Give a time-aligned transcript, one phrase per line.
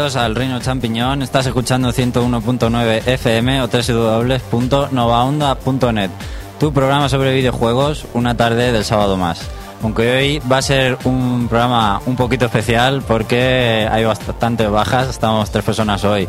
[0.00, 1.20] Bienvenidos al Reino Champiñón.
[1.20, 6.10] Estás escuchando 101.9 FM o www.novaonda.net.
[6.58, 9.42] Tu programa sobre videojuegos, una tarde del sábado más.
[9.82, 15.10] Aunque hoy va a ser un programa un poquito especial porque hay bastantes bajas.
[15.10, 16.26] Estamos tres personas hoy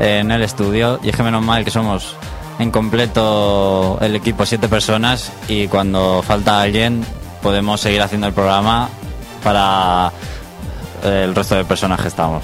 [0.00, 2.16] en el estudio y es que menos mal que somos
[2.58, 7.04] en completo el equipo siete personas y cuando falta alguien
[7.40, 8.88] podemos seguir haciendo el programa
[9.44, 10.10] para
[11.04, 12.42] el resto de personas que estamos.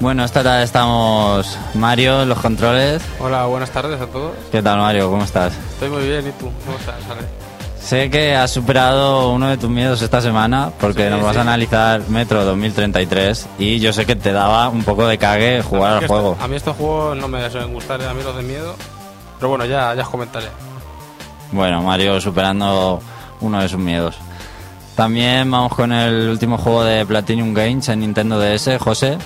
[0.00, 3.02] Bueno, esta tarde estamos Mario en los controles.
[3.18, 4.32] Hola, buenas tardes a todos.
[4.50, 5.10] ¿Qué tal Mario?
[5.10, 5.52] ¿Cómo estás?
[5.74, 6.50] Estoy muy bien, ¿y tú?
[6.64, 7.20] ¿Cómo estás, Ale?
[7.78, 11.40] Sé que has superado uno de tus miedos esta semana porque Sí, nos vas a
[11.42, 16.02] analizar Metro 2033 y yo sé que te daba un poco de cague jugar al
[16.02, 16.36] esto- juego.
[16.40, 18.74] a mí estos juegos no me suelen gustar, a mí los de miedo.
[19.38, 20.46] Pero bueno, ya, ya os comentaré.
[21.52, 23.00] Bueno, Mario superando
[23.40, 24.16] uno de sus miedos.
[24.94, 29.16] También vamos con el último juego de Platinum Games en Nintendo DS, José.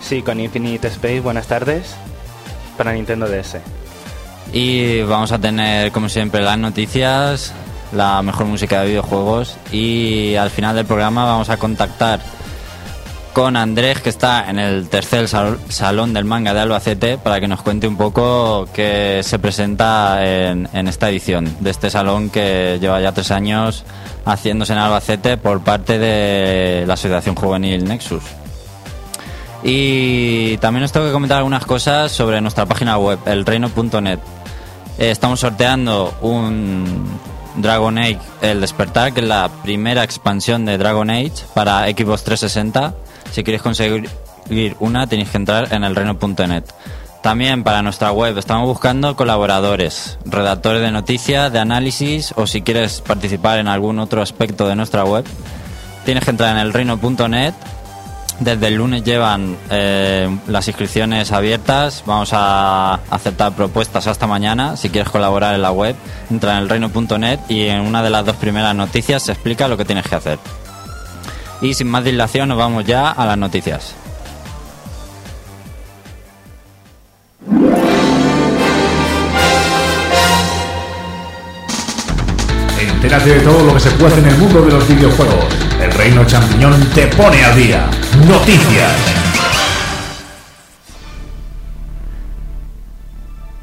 [0.00, 1.94] Sí, con Infinite Space, buenas tardes.
[2.76, 3.56] Para Nintendo DS.
[4.52, 7.52] Y vamos a tener, como siempre, las noticias,
[7.92, 9.56] la mejor música de videojuegos.
[9.72, 12.20] Y al final del programa vamos a contactar
[13.32, 17.48] con Andrés, que está en el tercer sal- salón del manga de Albacete, para que
[17.48, 22.78] nos cuente un poco qué se presenta en, en esta edición de este salón que
[22.80, 23.84] lleva ya tres años
[24.24, 28.22] haciéndose en Albacete por parte de la Asociación Juvenil Nexus.
[29.68, 34.20] Y también os tengo que comentar algunas cosas sobre nuestra página web, elreino.net.
[34.96, 37.18] Eh, estamos sorteando un
[37.56, 42.94] Dragon Age El Despertar, que es la primera expansión de Dragon Age para Xbox 360.
[43.32, 44.08] Si queréis conseguir
[44.78, 46.62] una, tenéis que entrar en elreino.net.
[47.24, 53.00] También para nuestra web estamos buscando colaboradores, redactores de noticias, de análisis o si quieres
[53.00, 55.24] participar en algún otro aspecto de nuestra web,
[56.04, 57.54] tienes que entrar en elreino.net
[58.40, 62.02] desde el lunes llevan eh, las inscripciones abiertas.
[62.06, 64.76] Vamos a aceptar propuestas hasta mañana.
[64.76, 65.96] Si quieres colaborar en la web,
[66.30, 69.84] entra en elreino.net y en una de las dos primeras noticias se explica lo que
[69.84, 70.38] tienes que hacer.
[71.62, 73.94] Y sin más dilación, nos vamos ya a las noticias.
[82.78, 85.46] Entérate de todo lo que se puede en el mundo de los videojuegos.
[85.80, 87.88] El Reino Champiñón te pone al día.
[88.24, 89.14] Noticias.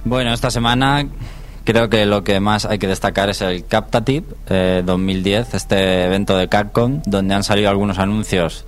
[0.06, 1.08] Bueno, esta semana
[1.64, 6.38] creo que lo que más hay que destacar es el Captative eh, 2010, este evento
[6.38, 8.66] de Capcom, donde han salido algunos anuncios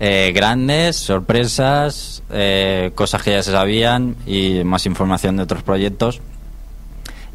[0.00, 6.20] eh, grandes, sorpresas, eh, cosas que ya se sabían y más información de otros proyectos.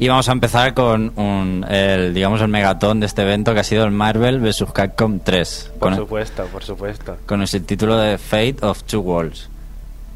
[0.00, 3.64] Y vamos a empezar con un, el, digamos, el megatón de este evento que ha
[3.64, 4.66] sido el Marvel vs.
[4.72, 5.72] Capcom 3.
[5.72, 7.16] Por con- supuesto, por supuesto.
[7.26, 9.48] con el título de Fate of Two Worlds.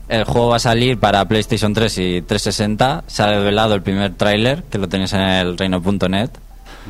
[0.08, 3.04] El juego va a salir para PlayStation 3 y 360.
[3.06, 6.30] Se ha revelado el primer tráiler, que lo tenéis en el reino.net.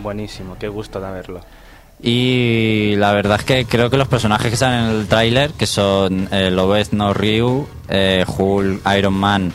[0.03, 1.41] Buenísimo, qué gusto de verlo.
[2.03, 5.67] Y la verdad es que creo que los personajes que salen en el tráiler, que
[5.67, 9.53] son eh, Lobezno Ryu, eh, Hulk, Iron Man,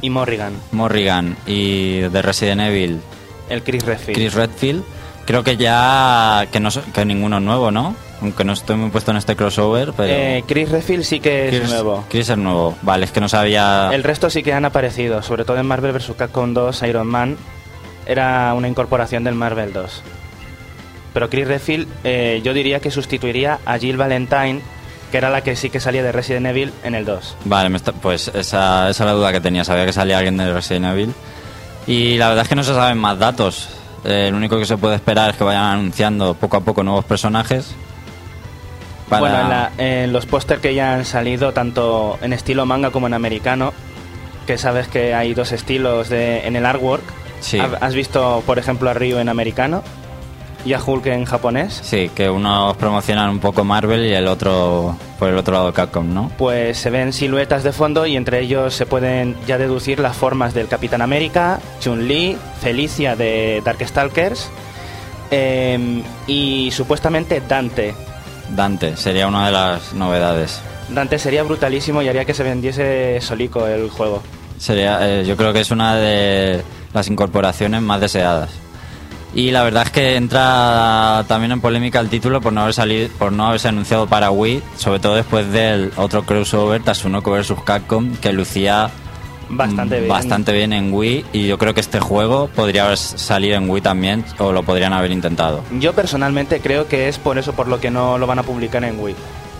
[0.00, 3.00] Y Morrigan, Morrigan y de Resident Evil,
[3.48, 4.16] el Chris Redfield.
[4.18, 4.84] Chris Redfield,
[5.24, 7.94] creo que ya que no que ninguno es nuevo, ¿no?
[8.22, 11.68] Aunque no estoy muy puesto en este crossover, pero Eh, Chris Redfield sí que es
[11.68, 12.04] nuevo.
[12.08, 12.74] Chris es nuevo.
[12.82, 15.92] Vale, es que no sabía El resto sí que han aparecido, sobre todo en Marvel
[15.92, 16.12] vs.
[16.16, 17.36] Capcom 2, Iron Man.
[18.06, 20.02] Era una incorporación del Marvel 2.
[21.12, 24.60] Pero Chris Redfield eh, yo diría que sustituiría a Jill Valentine,
[25.16, 27.36] que era la que sí que salía de Resident Evil en el 2.
[27.46, 29.64] Vale, me está- pues esa, esa es la duda que tenía.
[29.64, 31.14] Sabía que salía alguien de Resident Evil.
[31.86, 33.70] Y la verdad es que no se saben más datos.
[34.04, 37.06] Eh, lo único que se puede esperar es que vayan anunciando poco a poco nuevos
[37.06, 37.74] personajes.
[39.08, 42.90] Para- Bueno, en, la- en los póster que ya han salido, tanto en estilo manga
[42.90, 43.72] como en americano,
[44.46, 47.02] que sabes que hay dos estilos de, en el artwork.
[47.40, 47.58] Sí.
[47.58, 49.82] Ha- ¿Has visto, por ejemplo, a Ryu en americano
[50.66, 51.80] y a Hulk en japonés?
[51.82, 56.12] Sí, que unos promocionan un poco Marvel y el otro por el otro lado Capcom,
[56.12, 56.30] ¿no?
[56.36, 60.52] Pues se ven siluetas de fondo y entre ellos se pueden ya deducir las formas
[60.52, 64.50] del Capitán América, Chun-Li, Felicia de Darkstalkers
[65.30, 67.94] em, y supuestamente Dante.
[68.50, 70.60] Dante sería una de las novedades.
[70.88, 74.20] Dante sería brutalísimo y haría que se vendiese solico el juego.
[74.58, 78.65] Sería, eh, yo creo que es una de las incorporaciones más deseadas.
[79.36, 83.10] Y la verdad es que entra también en polémica el título por no haber salido,
[83.18, 88.16] por no haberse anunciado para Wii, sobre todo después del otro crossover Tatsunoko vs Capcom
[88.16, 88.88] que lucía
[89.50, 90.08] Bastante bien.
[90.08, 93.82] bastante bien en Wii y yo creo que este juego podría haber salir en Wii
[93.82, 95.62] también o lo podrían haber intentado.
[95.80, 98.84] Yo personalmente creo que es por eso por lo que no lo van a publicar
[98.84, 99.16] en Wii.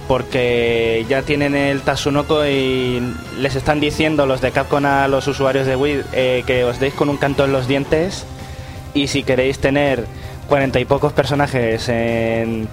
[0.09, 3.03] Porque ya tienen el Tatsunoko y
[3.41, 6.95] les están diciendo los de Capcom a los usuarios de Wii eh, que os deis
[6.95, 8.25] con un canto en los dientes
[8.97, 10.07] y si queréis tener
[10.49, 12.67] cuarenta y pocos personajes en,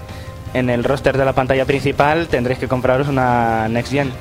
[0.54, 4.12] en el roster de la pantalla principal tendréis que compraros una Next Gen.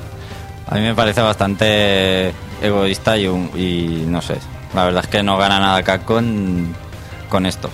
[0.67, 4.35] A mí me parece bastante egoísta y, no sé.
[4.73, 6.73] La verdad es que no gana nada Capcom
[7.29, 7.69] con esto.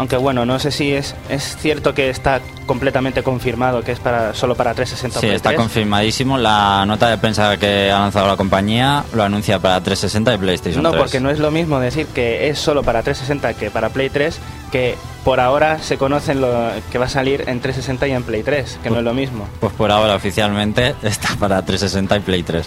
[0.00, 4.32] Aunque bueno, no sé si es, es cierto que está completamente confirmado que es para
[4.32, 5.60] solo para 360 o Sí, Play está 3.
[5.60, 6.38] confirmadísimo.
[6.38, 10.82] La nota de prensa que ha lanzado la compañía lo anuncia para 360 y PlayStation
[10.82, 11.02] No, 3.
[11.02, 14.38] porque no es lo mismo decir que es solo para 360 que para Play 3,
[14.72, 18.42] que por ahora se conocen lo que va a salir en 360 y en Play
[18.42, 19.46] 3, que no es lo mismo.
[19.60, 22.66] Pues por ahora oficialmente está para 360 y Play 3.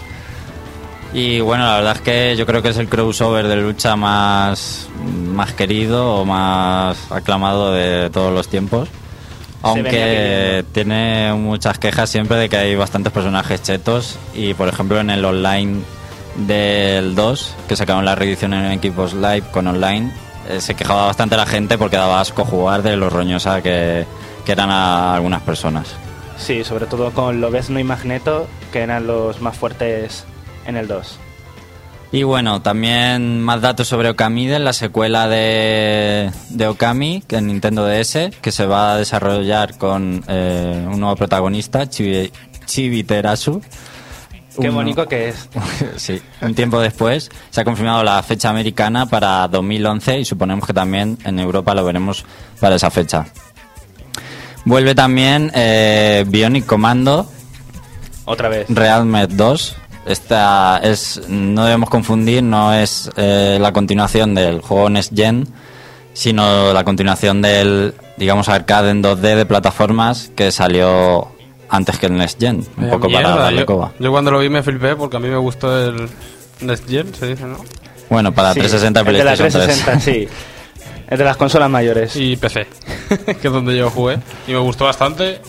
[1.14, 4.90] Y bueno, la verdad es que yo creo que es el crossover de lucha más,
[5.28, 8.90] más querido o más aclamado de todos los tiempos.
[9.62, 15.10] Aunque tiene muchas quejas siempre de que hay bastantes personajes chetos y por ejemplo en
[15.10, 15.82] el online
[16.36, 20.12] del 2, que sacaron la reedición en equipos live con online,
[20.50, 24.06] eh, se quejaba bastante la gente porque daba asco jugar de lo roñosa que,
[24.46, 25.96] que eran a algunas personas.
[26.38, 30.26] Sí, sobre todo con Lobezno y Magneto, que eran los más fuertes
[30.66, 31.20] en el 2.
[32.12, 37.88] Y bueno, también más datos sobre Okamide, la secuela de, de Okami, que en Nintendo
[37.88, 42.32] DS, que se va a desarrollar con eh, un nuevo protagonista, Chibi,
[42.66, 43.62] Chibiterasu.
[44.62, 45.50] Qué Un- bonito que es.
[45.96, 50.74] sí, un tiempo después se ha confirmado la fecha americana para 2011 y suponemos que
[50.74, 52.24] también en Europa lo veremos
[52.60, 53.26] para esa fecha.
[54.66, 57.28] Vuelve también eh, Bionic Commando,
[58.26, 58.68] Otra vez.
[58.70, 59.76] Realmed 2.
[60.06, 65.48] Esta es, no debemos confundir, no es eh, la continuación del juego Next Gen,
[66.14, 71.30] sino la continuación del, digamos, arcade en 2D de plataformas que salió
[71.70, 73.92] antes que el Next Gen, un Vaya poco para darle yo, coba.
[73.98, 76.10] yo cuando lo vi me flipé porque a mí me gustó el
[76.60, 77.58] Next Gen, se dice, ¿no?
[78.10, 80.04] Bueno, para Sí, 360 y el de la PlayStation 360, 3.
[80.04, 80.28] sí.
[81.10, 82.16] Es de las consolas mayores.
[82.16, 82.66] Y PC,
[83.42, 84.18] que es donde yo jugué.
[84.48, 85.42] Y me gustó bastante.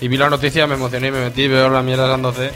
[0.00, 2.50] Y vi la noticia, me emocioné y me metí, veo la mierda dándose.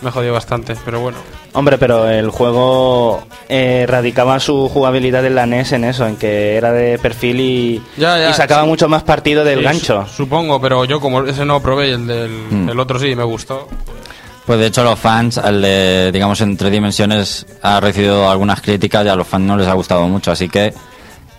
[0.00, 1.18] Me jodió bastante, pero bueno.
[1.54, 6.56] Hombre, pero el juego eh, radicaba su jugabilidad en la NES en eso, en que
[6.56, 8.68] era de perfil y, Ya, ya, y sacaba sí.
[8.68, 10.06] mucho más partido del Sí, gancho.
[10.06, 12.68] su- supongo, pero yo como ese no probé y el del Mm.
[12.68, 13.66] el otro sí me gustó.
[14.46, 19.04] Pues de hecho los fans, al de, digamos, en tres dimensiones, ha recibido algunas críticas
[19.04, 20.72] y a los fans no les ha gustado mucho, así que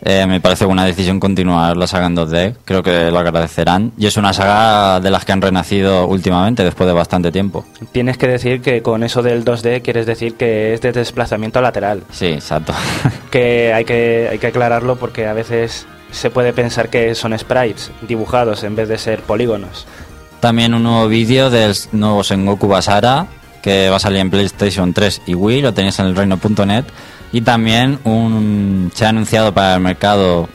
[0.01, 3.91] eh, me parece una decisión continuar la saga en 2D, creo que lo agradecerán.
[3.98, 7.65] Y es una saga de las que han renacido últimamente, después de bastante tiempo.
[7.91, 12.03] Tienes que decir que con eso del 2D quieres decir que es de desplazamiento lateral.
[12.12, 12.74] Sí, exacto.
[13.29, 17.91] Que hay que, hay que aclararlo porque a veces se puede pensar que son sprites
[18.08, 19.86] dibujados en vez de ser polígonos.
[20.39, 23.27] También un nuevo vídeo del nuevo Sengoku Basara,
[23.62, 26.86] que va a salir en PlayStation 3 y Wii, lo tenéis en el reino.net.
[27.31, 30.50] Y también un, se ha anunciado para el mercado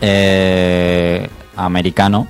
[0.00, 2.26] eh, americano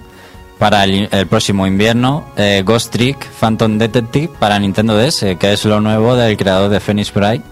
[0.59, 5.81] para el, próximo invierno eh, Ghost Trick Phantom Detective para Nintendo DS, que es lo
[5.81, 7.43] nuevo del creador de Phoenix Bright.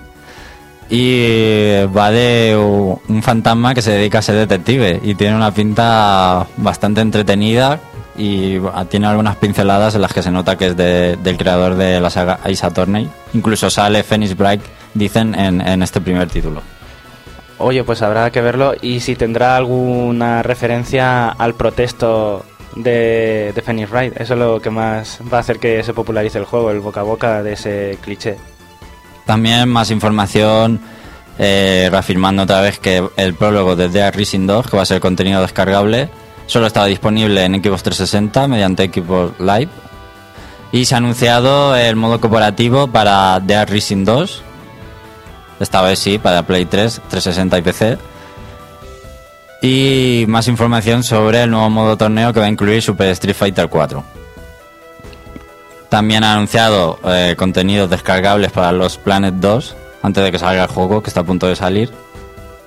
[0.89, 6.47] Y va de un fantasma que se dedica a ser detective y tiene una pinta
[6.57, 7.81] bastante entretenida
[8.17, 8.59] y
[8.89, 12.11] tiene algunas pinceladas en las que se nota que es de- del creador de la
[12.11, 13.09] saga Ace Attorney.
[13.35, 14.63] Incluso sale Phoenix Bright,
[14.95, 16.63] dicen, en, en este primer título.
[17.59, 22.45] Oye, pues habrá que verlo y si tendrá alguna referencia al protesto
[22.75, 24.21] de, de Phoenix Wright.
[24.21, 27.01] Eso es lo que más va a hacer que se popularice el juego, el boca
[27.01, 28.37] a boca de ese cliché.
[29.27, 30.81] También más información
[31.39, 35.01] eh, reafirmando otra vez que el prólogo de Dead Rising 2, que va a ser
[35.01, 36.09] contenido descargable,
[36.47, 39.69] solo estaba disponible en Xbox 360 mediante Xbox Live.
[40.73, 44.43] Y se ha anunciado el modo cooperativo para Dead Rising 2.
[45.61, 47.99] Esta vez sí, para Play 3, 360 y PC.
[49.63, 53.69] Y más información sobre el nuevo modo torneo que va a incluir Super Street Fighter
[53.69, 54.03] 4.
[55.91, 60.69] También ha anunciado eh, contenidos descargables para los Planet 2 antes de que salga el
[60.69, 61.91] juego, que está a punto de salir.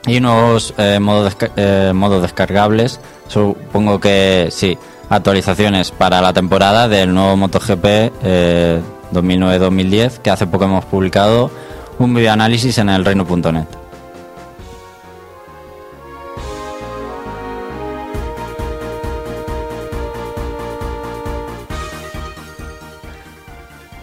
[0.05, 2.99] Y nuevos eh, modos, eh, modos descargables.
[3.27, 4.77] Supongo que sí,
[5.09, 7.85] actualizaciones para la temporada del nuevo MotoGP
[8.23, 8.81] eh,
[9.13, 11.49] 2009-2010, que hace poco hemos publicado
[11.99, 13.67] un videoanálisis en el reino.net.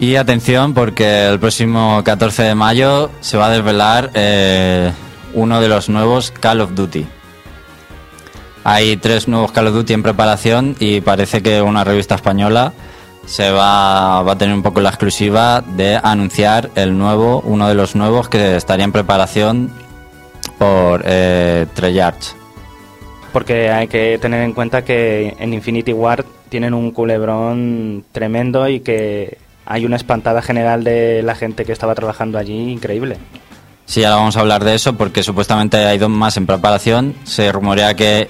[0.01, 4.91] Y atención porque el próximo 14 de mayo se va a desvelar eh,
[5.35, 7.05] uno de los nuevos Call of Duty.
[8.63, 12.73] Hay tres nuevos Call of Duty en preparación y parece que una revista española
[13.25, 17.75] se va, va a tener un poco la exclusiva de anunciar el nuevo, uno de
[17.75, 19.71] los nuevos que estaría en preparación
[20.57, 22.35] por eh, Treyarch.
[23.33, 28.81] Porque hay que tener en cuenta que en Infinity Ward tienen un culebrón tremendo y
[28.81, 33.17] que hay una espantada general de la gente que estaba trabajando allí increíble.
[33.85, 37.15] Sí, ahora vamos a hablar de eso porque supuestamente hay dos más en preparación.
[37.23, 38.29] Se rumorea que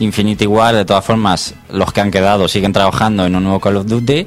[0.00, 3.76] Infinity War, de todas formas, los que han quedado siguen trabajando en un nuevo Call
[3.76, 4.26] of Duty.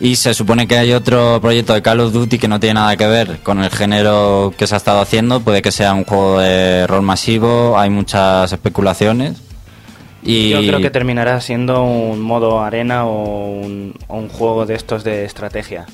[0.00, 2.96] Y se supone que hay otro proyecto de Call of Duty que no tiene nada
[2.96, 5.40] que ver con el género que se ha estado haciendo.
[5.40, 9.40] Puede que sea un juego de rol masivo, hay muchas especulaciones.
[10.24, 14.74] Y Yo creo que terminará siendo un modo arena o un, o un juego de
[14.74, 15.86] estos de estrategia,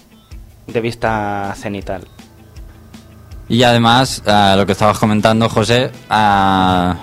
[0.66, 2.06] de vista cenital.
[3.48, 6.96] Y además, a lo que estabas comentando, José, a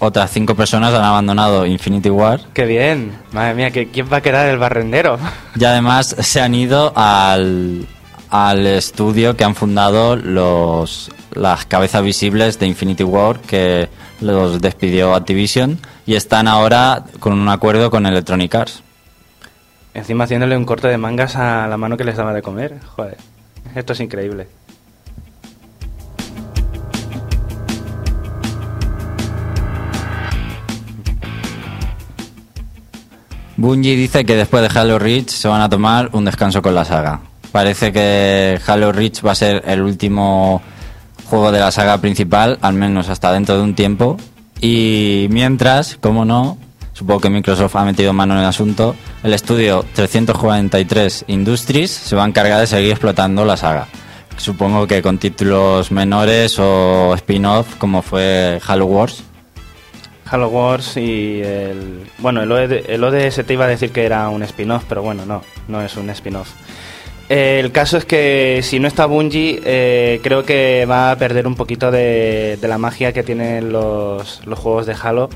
[0.00, 3.18] otras cinco personas han abandonado Infinity War ¡Qué bien!
[3.32, 5.18] Madre mía, ¿que- ¿quién va a quedar el barrendero?
[5.58, 7.86] y además se han ido al,
[8.30, 13.88] al estudio que han fundado los las cabezas visibles de Infinity War que
[14.20, 18.82] los despidió Activision y están ahora con un acuerdo con Electronic Arts.
[19.94, 22.76] Encima haciéndole un corte de mangas a la mano que les daba de comer.
[22.96, 23.16] Joder,
[23.74, 24.48] esto es increíble.
[33.58, 36.84] Bungie dice que después de Halo Reach se van a tomar un descanso con la
[36.84, 37.20] saga.
[37.50, 40.62] Parece que Halo Reach va a ser el último
[41.24, 44.16] juego de la saga principal, al menos hasta dentro de un tiempo.
[44.60, 46.56] Y mientras, como no,
[46.92, 52.22] supongo que Microsoft ha metido mano en el asunto, el estudio 343 Industries se va
[52.22, 53.88] a encargar de seguir explotando la saga.
[54.36, 59.24] Supongo que con títulos menores o spin-off como fue Halo Wars.
[60.30, 62.04] Halo Wars y el...
[62.18, 65.24] Bueno, el, OD, el ODS te iba a decir que era un spin-off, pero bueno,
[65.26, 66.50] no, no es un spin-off.
[67.28, 71.46] Eh, el caso es que si no está Bungie, eh, creo que va a perder
[71.46, 75.28] un poquito de, de la magia que tienen los, los juegos de Halo,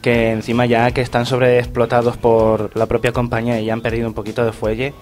[0.00, 4.14] que encima ya que están sobreexplotados por la propia compañía y ya han perdido un
[4.14, 4.94] poquito de fuelle.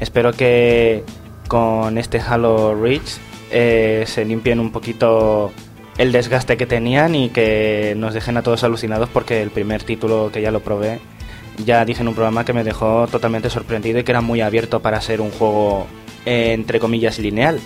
[0.00, 1.04] Espero que
[1.48, 3.18] con este Halo Reach
[3.50, 5.52] eh, se limpien un poquito
[6.02, 10.30] el desgaste que tenían y que nos dejen a todos alucinados porque el primer título
[10.32, 11.00] que ya lo probé
[11.64, 14.80] ya dije en un programa que me dejó totalmente sorprendido y que era muy abierto
[14.80, 15.86] para ser un juego
[16.26, 17.60] eh, entre comillas lineal.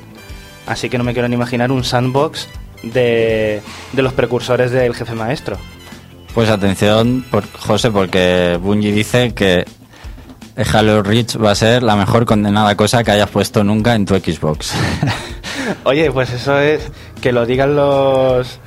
[0.67, 2.49] Así que no me quiero ni imaginar un sandbox
[2.83, 3.63] de,
[3.93, 5.57] de los precursores del jefe maestro.
[6.35, 7.25] Pues atención,
[7.59, 9.65] José, porque Bungie dice que
[10.73, 14.15] Halo Reach va a ser la mejor condenada cosa que hayas puesto nunca en tu
[14.15, 14.73] Xbox.
[15.85, 18.59] Oye, pues eso es que lo digan los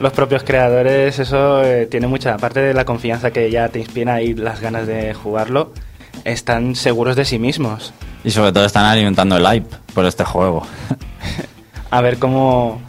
[0.00, 4.22] los propios creadores, eso eh, tiene mucha aparte de la confianza que ya te inspira
[4.22, 5.72] y las ganas de jugarlo,
[6.24, 7.92] están seguros de sí mismos.
[8.22, 10.66] y sobre todo están alimentando el hype por este juego.
[11.90, 12.80] A ver cómo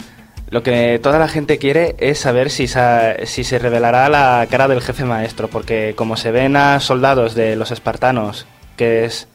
[0.49, 4.81] lo que toda la gente quiere es saber si, si se revelará la cara del
[4.81, 9.27] jefe maestro, porque como se ven a soldados de los espartanos, que es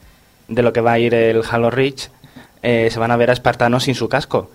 [0.48, 2.08] de lo que va a ir el Halo Reach,
[2.62, 4.50] eh, se van a ver a espartanos sin su casco.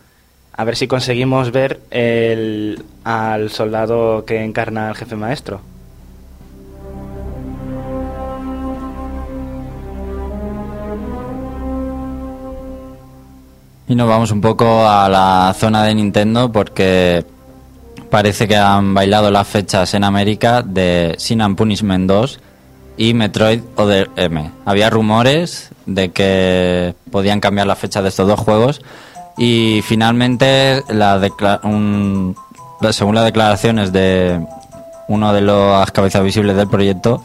[0.51, 5.61] A ver si conseguimos ver el, al soldado que encarna al jefe maestro.
[13.89, 17.25] Y nos vamos un poco a la zona de Nintendo porque
[18.11, 22.39] parece que han bailado las fechas en América de Sin and Punishment 2
[22.97, 24.51] y Metroid Other M.
[24.63, 28.81] Había rumores de que podían cambiar la fecha de estos dos juegos
[29.39, 30.83] y finalmente,
[32.91, 34.39] según las declaraciones de
[35.07, 37.23] uno de las cabezas visibles del proyecto,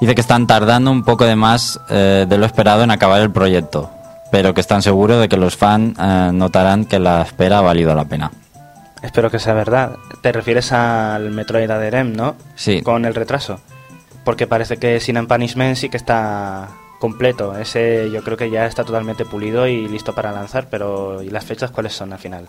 [0.00, 3.32] dice que están tardando un poco de más eh, de lo esperado en acabar el
[3.32, 3.90] proyecto,
[4.34, 7.94] pero que están seguros de que los fans eh, notarán que la espera ha valido
[7.94, 8.32] la pena.
[9.00, 9.92] Espero que sea verdad.
[10.22, 12.34] Te refieres al Metroid Other M, ¿no?
[12.56, 12.82] Sí.
[12.82, 13.60] Con el retraso.
[14.24, 17.56] Porque parece que Sin Punishment sí que está completo.
[17.56, 21.44] Ese yo creo que ya está totalmente pulido y listo para lanzar, pero ¿y las
[21.44, 22.48] fechas cuáles son al final?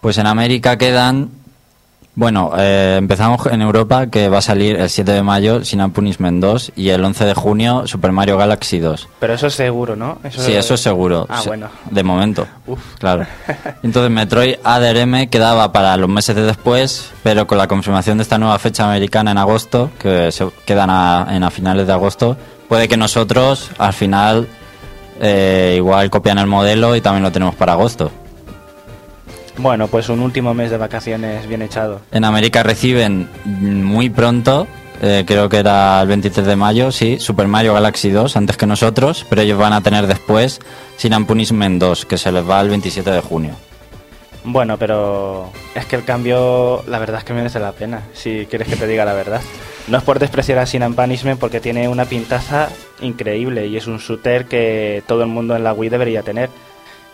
[0.00, 1.30] Pues en América quedan.
[2.16, 6.40] Bueno, eh, empezamos en Europa que va a salir el 7 de mayo Sin Punishment
[6.40, 9.08] 2 y el 11 de junio Super Mario Galaxy 2.
[9.18, 10.18] Pero eso es seguro, ¿no?
[10.30, 11.26] Sí, eso es seguro.
[11.28, 11.68] Ah, bueno.
[11.90, 12.46] De momento.
[12.68, 12.78] Uf.
[12.98, 13.26] Claro.
[13.82, 18.38] Entonces Metroid ADRM quedaba para los meses de después, pero con la confirmación de esta
[18.38, 22.36] nueva fecha americana en agosto, que se quedan a, en a finales de agosto,
[22.68, 24.46] puede que nosotros al final
[25.20, 28.12] eh, igual copian el modelo y también lo tenemos para agosto.
[29.56, 32.00] Bueno, pues un último mes de vacaciones bien echado.
[32.10, 34.66] En América reciben muy pronto,
[35.00, 38.66] eh, creo que era el 23 de mayo, sí, Super Mario Galaxy 2 antes que
[38.66, 40.60] nosotros, pero ellos van a tener después
[40.96, 43.52] Sin Punishment 2, que se les va el 27 de junio.
[44.44, 48.68] Bueno, pero es que el cambio, la verdad es que merece la pena, si quieres
[48.68, 49.40] que te diga la verdad.
[49.86, 52.68] No es por despreciar a Sin Punishment porque tiene una pintaza
[53.00, 56.50] increíble y es un shooter que todo el mundo en la Wii debería tener.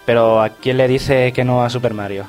[0.06, 2.24] Pero ¿a quién le dice que no a Super Mario?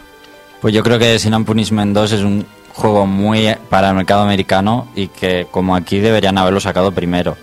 [0.62, 4.88] Pues yo creo que Sin Punishment 2 es un juego muy para el mercado americano
[4.96, 7.36] y que como aquí deberían haberlo sacado primero,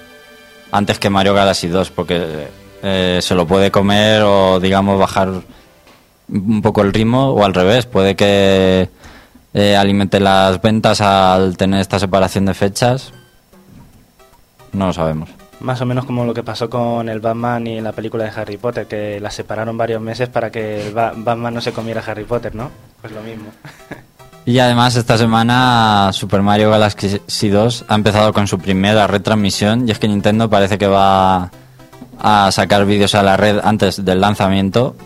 [0.70, 2.48] antes que Mario Galaxy 2, porque
[2.82, 5.42] eh, se lo puede comer o digamos bajar
[6.28, 8.88] un poco el ritmo o al revés, puede que
[9.54, 13.12] eh, alimente las ventas al tener esta separación de fechas.
[14.72, 15.30] No lo sabemos.
[15.60, 18.56] Más o menos como lo que pasó con el Batman y la película de Harry
[18.56, 22.54] Potter, que la separaron varios meses para que el Batman no se comiera Harry Potter,
[22.54, 22.70] ¿no?
[23.00, 23.50] Pues lo mismo.
[24.44, 29.90] Y además esta semana Super Mario Galaxy 2 ha empezado con su primera retransmisión y
[29.90, 31.50] es que Nintendo parece que va
[32.18, 34.96] a sacar vídeos a la red antes del lanzamiento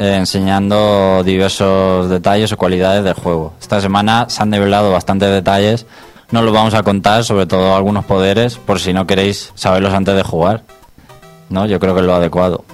[0.00, 3.54] eh, enseñando diversos detalles o cualidades del juego.
[3.60, 5.86] Esta semana se han develado bastantes detalles,
[6.30, 10.14] no los vamos a contar, sobre todo algunos poderes, por si no queréis saberlos antes
[10.14, 10.62] de jugar.
[11.48, 11.66] ¿No?
[11.66, 12.64] Yo creo que es lo adecuado.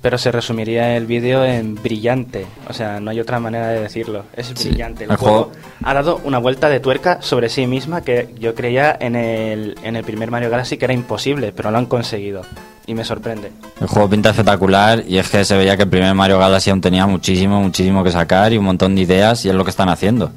[0.00, 4.24] Pero se resumiría el vídeo en brillante, o sea, no hay otra manera de decirlo.
[4.34, 5.04] Es brillante.
[5.04, 5.52] El, juego,
[5.84, 9.94] ha dado una vuelta de tuerca sobre sí misma que yo creía en el, en
[9.94, 12.42] el primer Mario Galaxy que era imposible, pero lo han conseguido
[12.84, 13.52] y me sorprende.
[13.80, 16.80] El juego pinta espectacular y es que se veía que el primer Mario Galaxy aún
[16.80, 19.88] tenía muchísimo, muchísimo que sacar y un montón de ideas y es lo que están
[19.88, 20.32] haciendo.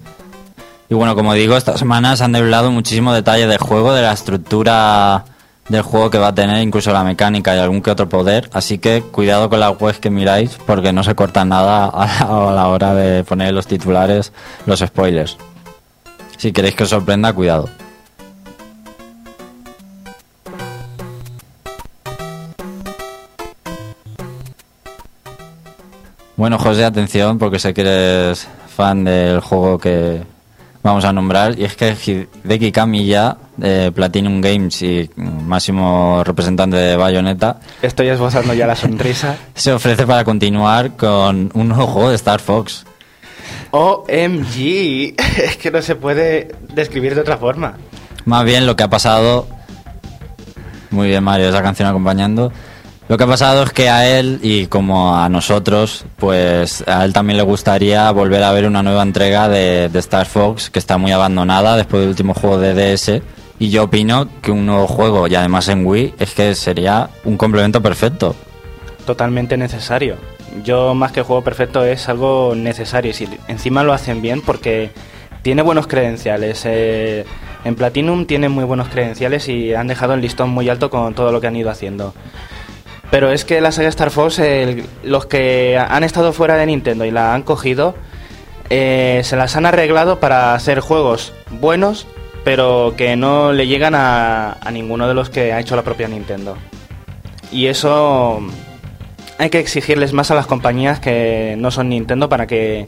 [0.88, 5.26] Y bueno, como digo, estas semanas han develado muchísimo detalle del juego, de la estructura
[5.68, 8.50] del juego que va a tener, incluso la mecánica y algún que otro poder.
[8.54, 12.68] Así que cuidado con la web que miráis porque no se corta nada a la
[12.68, 14.32] hora de poner los titulares,
[14.68, 15.38] los spoilers.
[16.38, 17.68] Si queréis que os sorprenda, cuidado.
[26.38, 30.35] Bueno, José, atención, porque sé que eres fan del juego que
[30.86, 31.58] vamos a nombrar.
[31.58, 31.96] Y es que
[32.44, 39.36] Hideki Kamiya, de Platinum Games y máximo representante de Bayonetta, estoy esbozando ya la sonrisa,
[39.56, 42.86] se ofrece para continuar con un nuevo juego de Star Fox.
[43.72, 47.74] OMG, es que no se puede describir de otra forma.
[48.26, 49.48] Más bien lo que ha pasado.
[50.92, 52.54] Muy bien, Mario, esa canción acompañando.
[53.08, 57.14] Lo que ha pasado es que a él y como a nosotros, pues a él
[57.14, 61.12] también le gustaría volver a ver una nueva entrega de, Star Fox que está muy
[61.12, 63.22] abandonada después del último juego de DS.
[63.60, 67.38] Y yo opino que un nuevo juego, y además en Wii, es que sería un
[67.38, 68.36] complemento perfecto.
[69.06, 70.16] Totalmente necesario.
[70.64, 73.12] Yo más que juego perfecto es algo necesario.
[73.18, 74.90] Y encima lo hacen bien porque
[75.44, 76.64] tiene buenos credenciales.
[76.66, 77.24] Eh,
[77.66, 81.32] en Platinum tiene muy buenos credenciales y han dejado el listón muy alto con todo
[81.32, 82.16] lo que han ido haciendo.
[83.16, 84.42] Pero es que la saga Star Fox,
[85.06, 87.96] los que han estado fuera de Nintendo y la han cogido,
[88.70, 92.08] eh, se las han arreglado para hacer juegos buenos,
[92.44, 96.58] pero que no le llegan a, ninguno de los que ha hecho la propia Nintendo.
[97.54, 98.42] Y eso
[99.38, 102.86] hay que exigirles más a las compañías que no son Nintendo para que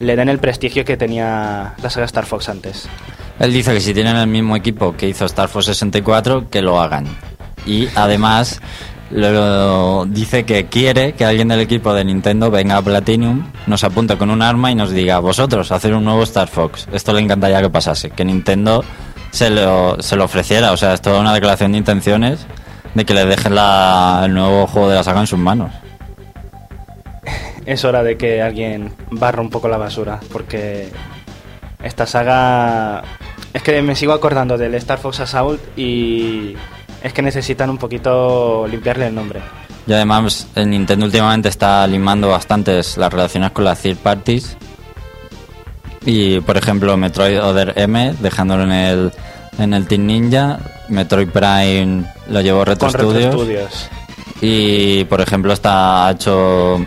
[0.00, 2.88] le den el prestigio que tenía la saga Star Fox antes.
[3.38, 6.80] Él dice que si tienen el mismo equipo que hizo Star Fox 64, que lo
[6.80, 7.06] hagan.
[7.64, 8.60] Y además
[9.10, 14.18] Luego dice que quiere que alguien del equipo de Nintendo venga a Platinum, nos apunte
[14.18, 16.86] con un arma y nos diga, vosotros, hacer un nuevo Star Fox.
[16.92, 18.84] Esto le encantaría que pasase, que Nintendo
[19.30, 20.72] se lo, se lo ofreciera.
[20.72, 22.46] O sea, es toda una declaración de intenciones
[22.94, 25.72] de que le dejen la, el nuevo juego de la saga en sus manos.
[27.64, 30.90] Es hora de que alguien barra un poco la basura, porque
[31.82, 33.02] esta saga...
[33.54, 36.56] Es que me sigo acordando del Star Fox Assault y
[37.02, 39.40] es que necesitan un poquito limpiarle el nombre.
[39.86, 44.56] Y además el Nintendo últimamente está limando bastantes las relaciones con las third parties.
[46.04, 49.12] Y por ejemplo Metroid Other M, dejándolo en el,
[49.58, 50.58] en el Team Ninja.
[50.88, 53.88] Metroid Prime lo llevó Retro, Studios.
[54.40, 56.84] Y por ejemplo está ha hecho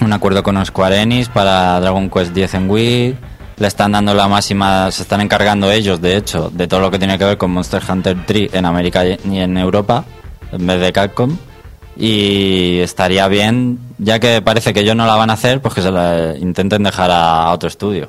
[0.00, 3.16] un acuerdo con Square Enix para Dragon Quest X en Wii
[3.56, 6.98] le están dando la máxima, se están encargando ellos, de hecho, de todo lo que
[6.98, 10.04] tiene que ver con Monster Hunter 3 en América y en Europa,
[10.52, 11.36] en vez de Capcom.
[11.96, 15.82] Y estaría bien, ya que parece que ellos no la van a hacer, pues que
[15.82, 18.08] se la intenten dejar a otro estudio.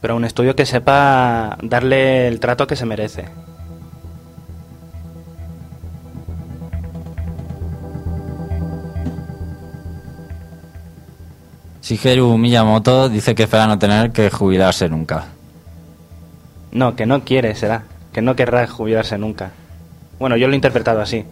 [0.00, 3.26] Pero un estudio que sepa darle el trato que se merece.
[11.82, 15.24] Shigeru Miyamoto dice que espera no tener que jubilarse nunca.
[16.70, 17.82] No, que no quiere, será.
[18.12, 19.50] Que no querrá jubilarse nunca.
[20.18, 21.24] Bueno, yo lo he interpretado así.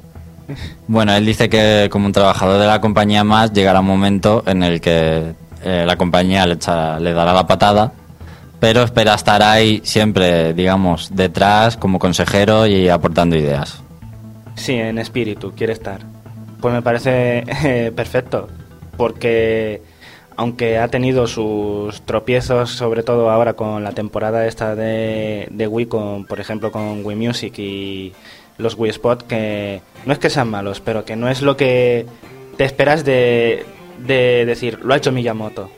[0.89, 4.63] Bueno, él dice que como un trabajador de la compañía más llegará un momento en
[4.65, 7.93] el que eh, la compañía le, echa- le dará la patada,
[8.59, 13.81] pero espera estar ahí siempre, digamos, detrás como consejero y aportando ideas.
[14.57, 16.01] Sí, en espíritu, quiere estar.
[16.61, 18.49] Pues me parece eh, perfecto,
[18.97, 19.83] porque
[20.40, 25.85] aunque ha tenido sus tropiezos, sobre todo ahora con la temporada esta de, de Wii,
[25.85, 28.14] con, por ejemplo con Wii Music y
[28.57, 32.07] los Wii Spot, que no es que sean malos, pero que no es lo que
[32.57, 33.66] te esperas de,
[33.98, 35.68] de decir, lo ha hecho Miyamoto.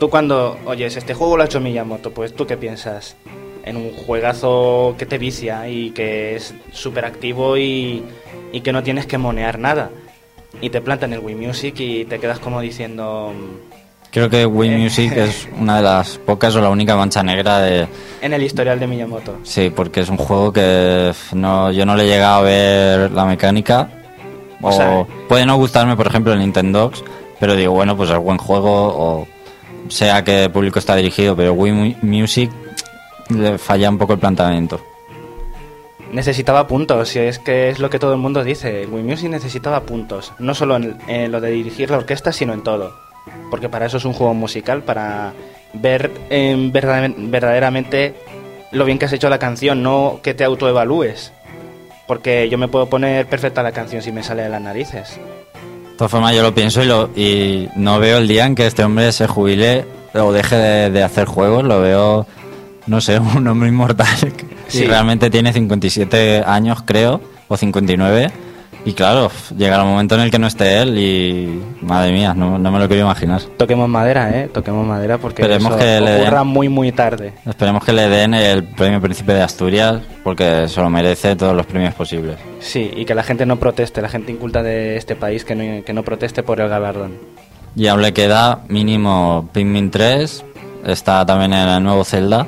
[0.00, 3.18] Tú cuando oyes, este juego lo ha hecho Miyamoto, pues tú qué piensas?
[3.64, 8.02] En un juegazo que te vicia y que es súper activo y,
[8.50, 9.90] y que no tienes que monear nada.
[10.62, 13.34] Y te plantan el Wii Music y te quedas como diciendo,
[14.16, 14.70] Creo que Wii.
[14.70, 17.86] Music es una de las pocas o la única mancha negra de...
[18.22, 19.36] en el historial de Miyamoto.
[19.42, 23.26] Sí, porque es un juego que no, yo no le he llegado a ver la
[23.26, 23.90] mecánica.
[24.62, 26.90] O, O sea, puede no gustarme, por ejemplo, el Nintendo,
[27.38, 28.70] pero digo, bueno, pues es buen juego,
[29.20, 29.28] o
[29.88, 32.50] sea que público está dirigido, pero Wii Mu- Music
[33.28, 34.80] le falla un poco el planteamiento.
[36.12, 38.86] Necesitaba puntos, y es que es lo que todo el mundo dice.
[38.90, 42.62] Wii Music necesitaba puntos, no solo en, en lo de dirigir la orquesta, sino en
[42.62, 42.94] todo.
[43.50, 45.32] Porque para eso es un juego musical, para
[45.72, 48.14] ver em, verdader- verdaderamente
[48.72, 51.32] lo bien que has hecho la canción, no que te autoevalúes.
[52.06, 55.18] Porque yo me puedo poner perfecta la canción si me sale de las narices.
[55.90, 58.66] De todas formas, yo lo pienso y, lo, y no veo el día en que
[58.66, 59.84] este hombre se jubile
[60.14, 61.64] o deje de, de hacer juegos.
[61.64, 62.26] Lo veo,
[62.86, 64.06] no sé, un hombre inmortal.
[64.68, 64.84] Sí.
[64.84, 68.30] Y realmente tiene 57 años, creo, o 59.
[68.86, 72.56] Y claro, llegará un momento en el que no esté él y, madre mía, no,
[72.56, 73.42] no me lo quiero imaginar.
[73.58, 74.48] Toquemos madera, ¿eh?
[74.52, 77.32] Toquemos madera porque Esperemos eso que le den- ocurra muy, muy tarde.
[77.44, 81.66] Esperemos que le den el premio Príncipe de Asturias porque se lo merece todos los
[81.66, 82.36] premios posibles.
[82.60, 85.84] Sí, y que la gente no proteste, la gente inculta de este país que no,
[85.84, 87.14] que no proteste por el galardón.
[87.74, 90.44] Y aún le queda mínimo Pikmin 3,
[90.86, 92.46] está también en el nuevo Zelda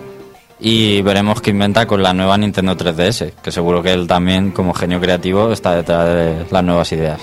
[0.60, 4.74] y veremos qué inventa con la nueva Nintendo 3DS, que seguro que él también como
[4.74, 7.20] genio creativo está detrás de las nuevas ideas.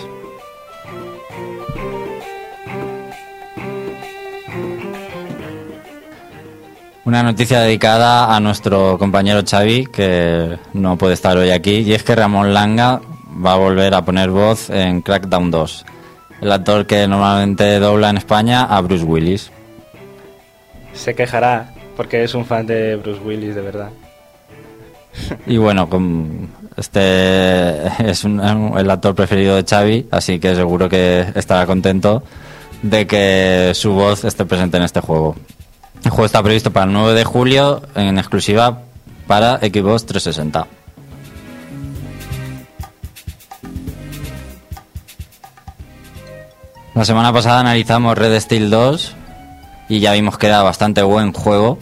[7.04, 12.04] Una noticia dedicada a nuestro compañero Xavi, que no puede estar hoy aquí, y es
[12.04, 13.00] que Ramón Langa
[13.46, 15.86] va a volver a poner voz en Crackdown 2,
[16.42, 19.52] el actor que normalmente dobla en España a Bruce Willis.
[20.94, 23.90] Se quejará porque es un fan de Bruce Willis, de verdad.
[25.48, 25.88] Y bueno,
[26.76, 32.22] este es el actor preferido de Xavi, así que seguro que estará contento
[32.82, 35.36] de que su voz esté presente en este juego.
[36.04, 38.82] El juego está previsto para el 9 de julio en exclusiva
[39.26, 40.68] para Xbox 360.
[46.94, 49.16] La semana pasada analizamos Red Steel 2
[49.88, 51.78] y ya vimos que era bastante buen juego.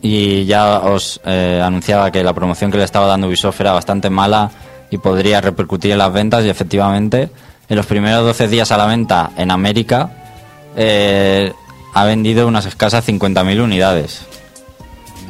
[0.00, 4.10] Y ya os eh, anunciaba que la promoción que le estaba dando Ubisoft era bastante
[4.10, 4.50] mala
[4.90, 6.44] y podría repercutir en las ventas.
[6.44, 7.30] Y efectivamente,
[7.68, 10.10] en los primeros 12 días a la venta en América,
[10.76, 11.52] eh,
[11.94, 14.24] ha vendido unas escasas 50.000 unidades.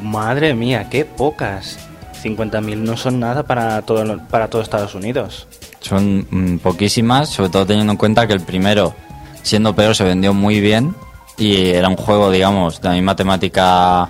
[0.02, 1.78] Madre mía, qué pocas.
[2.22, 5.46] 50.000 no son nada para todo, para todo Estados Unidos.
[5.80, 8.94] Son mm, poquísimas, sobre todo teniendo en cuenta que el primero,
[9.42, 10.94] siendo peor, se vendió muy bien
[11.38, 14.08] y era un juego, digamos, de la misma temática.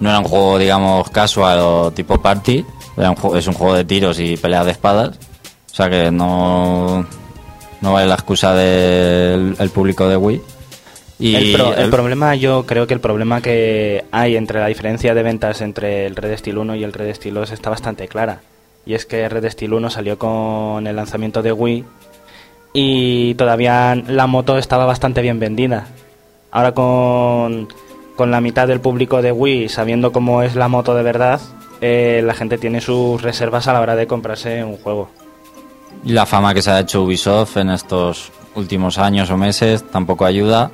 [0.00, 2.64] No era un juego, digamos, casual o tipo party,
[2.96, 5.18] era un juego, es un juego de tiros y peleas de espadas.
[5.72, 7.04] O sea que no,
[7.80, 10.40] no vale la excusa del el público de Wii.
[11.20, 14.66] Y el, pro- el el- problema, yo creo que el problema que hay entre la
[14.68, 18.06] diferencia de ventas entre el Red Steel 1 y el Red Steel 2 está bastante
[18.06, 18.40] clara.
[18.86, 21.84] Y es que Red Steel 1 salió con el lanzamiento de Wii
[22.72, 25.86] y todavía la moto estaba bastante bien vendida.
[26.50, 27.68] Ahora con,
[28.16, 31.40] con la mitad del público de Wii sabiendo cómo es la moto de verdad,
[31.80, 35.08] eh, la gente tiene sus reservas a la hora de comprarse un juego.
[36.04, 40.24] Y la fama que se ha hecho Ubisoft en estos últimos años o meses tampoco
[40.24, 40.70] ayuda.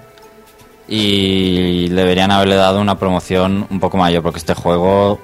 [0.87, 5.19] Y deberían haberle dado una promoción un poco mayor porque este juego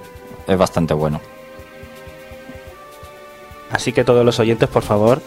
[0.47, 1.21] es bastante bueno.
[3.71, 5.21] Así que todos los oyentes, por favor,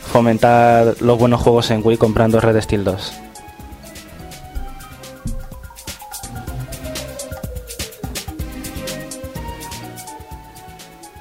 [0.00, 3.12] fomentar los buenos juegos en Wii comprando Red Steel 2.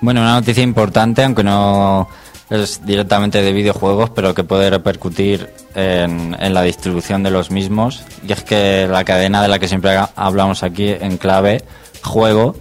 [0.01, 2.07] Bueno, una noticia importante, aunque no
[2.49, 8.03] es directamente de videojuegos, pero que puede repercutir en, la distribución de los mismos.
[8.27, 11.63] Y es que la cadena de la que siempre ha- hablamos aquí en clave,
[12.03, 12.55] juego,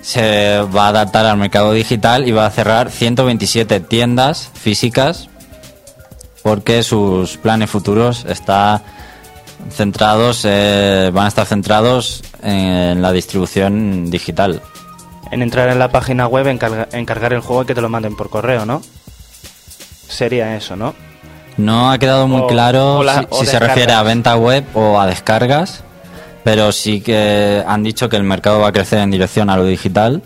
[0.00, 5.28] se va a adaptar al mercado digital y va a cerrar 127 tiendas físicas
[6.44, 8.80] porque sus planes futuros está
[9.70, 14.62] centrados eh, van a estar centrados en la distribución digital.
[15.30, 18.16] En entrar en la página web, encarga- encargar el juego y que te lo manden
[18.16, 18.82] por correo, ¿no?
[20.08, 20.94] Sería eso, ¿no?
[21.56, 25.00] No ha quedado muy O- claro o la- si, se refiere a venta web o
[25.00, 25.82] a descargas,
[26.44, 29.64] pero sí que han dicho que el mercado va a crecer en dirección a lo
[29.64, 30.22] digital.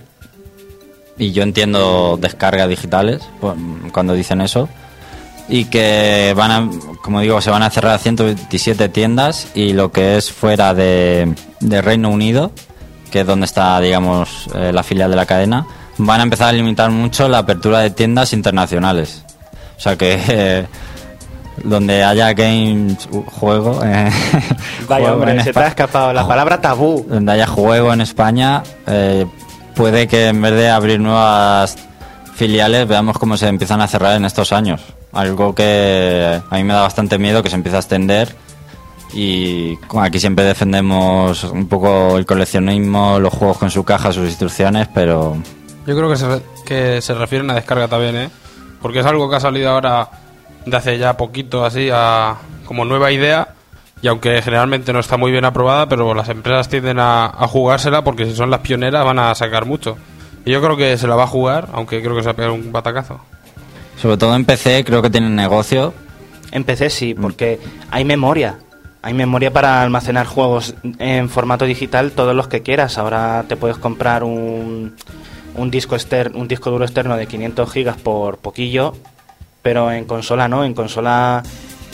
[1.19, 3.23] Y yo entiendo descargas digitales
[3.93, 4.69] cuando dicen eso.
[5.49, 6.71] Y que van a,
[7.03, 11.83] como digo, se van a cerrar 127 tiendas y lo que es fuera de, de
[11.83, 12.53] Reino Unido,
[13.11, 15.67] que es donde está, digamos, eh, la filial de la cadena,
[15.99, 19.25] van a empezar a limitar mucho la apertura de tiendas internacionales.
[19.77, 20.67] O sea que eh,
[21.65, 24.11] donde haya games, juego, eh,
[24.89, 27.05] Vaya, juego hombre, en se te ha escapado la palabra tabú.
[27.09, 28.63] donde haya juego en España,
[29.75, 31.77] puede que en vez de abrir nuevas
[32.35, 34.81] filiales veamos cómo se empiezan a cerrar en estos años.
[35.13, 38.35] Algo que a mí me da bastante miedo que se empiece a extender
[39.13, 44.27] y como aquí siempre defendemos un poco el coleccionismo, los juegos con su caja, sus
[44.29, 45.37] instrucciones, pero
[45.87, 48.31] Yo creo que se, re- que se refieren a descarga también, ¿eh?
[48.83, 50.09] Porque es algo que ha salido ahora
[50.67, 53.55] de hace ya poquito, así, a, como nueva idea.
[54.03, 58.03] Y aunque generalmente no está muy bien aprobada, pero las empresas tienden a, a jugársela
[58.03, 59.99] porque si son las pioneras van a sacar mucho.
[60.47, 62.37] Y yo creo que se la va a jugar, aunque creo que se va a
[62.37, 63.21] pegar un batacazo.
[64.01, 65.93] sobre todo en PC creo que tienen negocio.
[66.53, 68.59] En PC sí, porque hay memoria.
[69.03, 72.99] Hay memoria para almacenar juegos en formato digital, todos los que quieras.
[72.99, 74.95] Ahora te puedes comprar un,
[75.55, 78.95] un disco externo, un disco duro externo de 500 gigas por poquillo,
[79.63, 80.65] pero en consola no.
[80.65, 81.43] En consola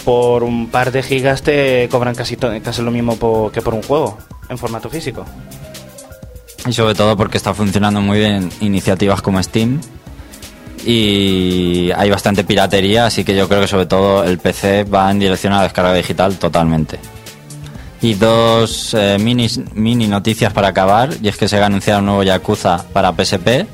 [0.04, 4.18] por un par de gigas te cobran casi, casi lo mismo que por un juego
[4.48, 5.24] en formato físico.
[6.66, 9.80] Y sobre todo porque está funcionando muy bien iniciativas como Steam.
[10.88, 15.18] Y hay bastante piratería, así que yo creo que sobre todo el PC va en
[15.18, 17.01] dirección a la descarga digital totalmente.
[18.03, 22.07] Y dos eh, mini, mini noticias para acabar, y es que se ha anunciado un
[22.07, 23.66] nuevo Yakuza para PSP,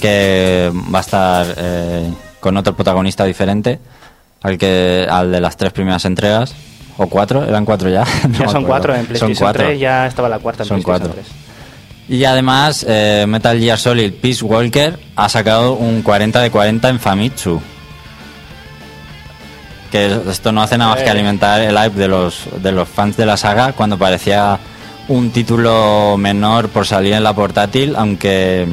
[0.00, 3.80] que va a estar eh, con otro protagonista diferente
[4.42, 6.54] al que al de las tres primeras entregas,
[6.96, 8.04] o cuatro, eran cuatro ya.
[8.28, 9.64] no ya son cuatro, en Son PlayStation cuatro.
[9.64, 11.22] 3 ya estaba la cuarta en Son PlayStation cuatro.
[11.28, 11.39] 3.
[12.10, 16.98] Y además, eh, Metal Gear Solid Peace Walker ha sacado un 40 de 40 en
[16.98, 17.62] Famitsu.
[19.92, 21.10] Que esto no hace nada más que Eh.
[21.10, 24.58] alimentar el hype de los, de los fans de la saga cuando parecía
[25.06, 28.66] un título menor por salir en la portátil, aunque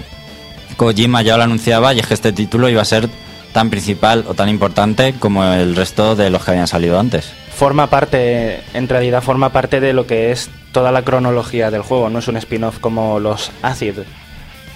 [0.76, 3.08] Kojima ya lo anunciaba y es que este título iba a ser
[3.54, 7.32] tan principal o tan importante como el resto de los que habían salido antes.
[7.56, 12.08] forma parte, en realidad forma parte de lo que es toda la cronología del juego,
[12.08, 13.96] no es un spin-off como los Acid.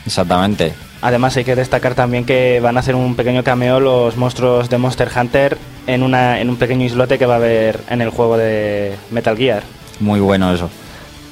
[0.04, 0.74] Exactamente.
[1.04, 4.80] Además hay que destacar también que van a hacer un pequeño cameo los monstruos de
[4.80, 8.36] Monster Hunter en, una, en un pequeño islote que va a haber en el juego
[8.36, 9.62] de Metal Gear.
[10.00, 10.72] Muy bueno eso.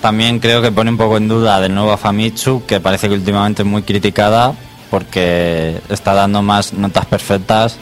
[0.01, 3.15] También creo que pone un poco en duda de nuevo a Famitsu, que parece que
[3.15, 4.53] últimamente es muy criticada
[4.91, 7.75] porque está dando más notas perfectas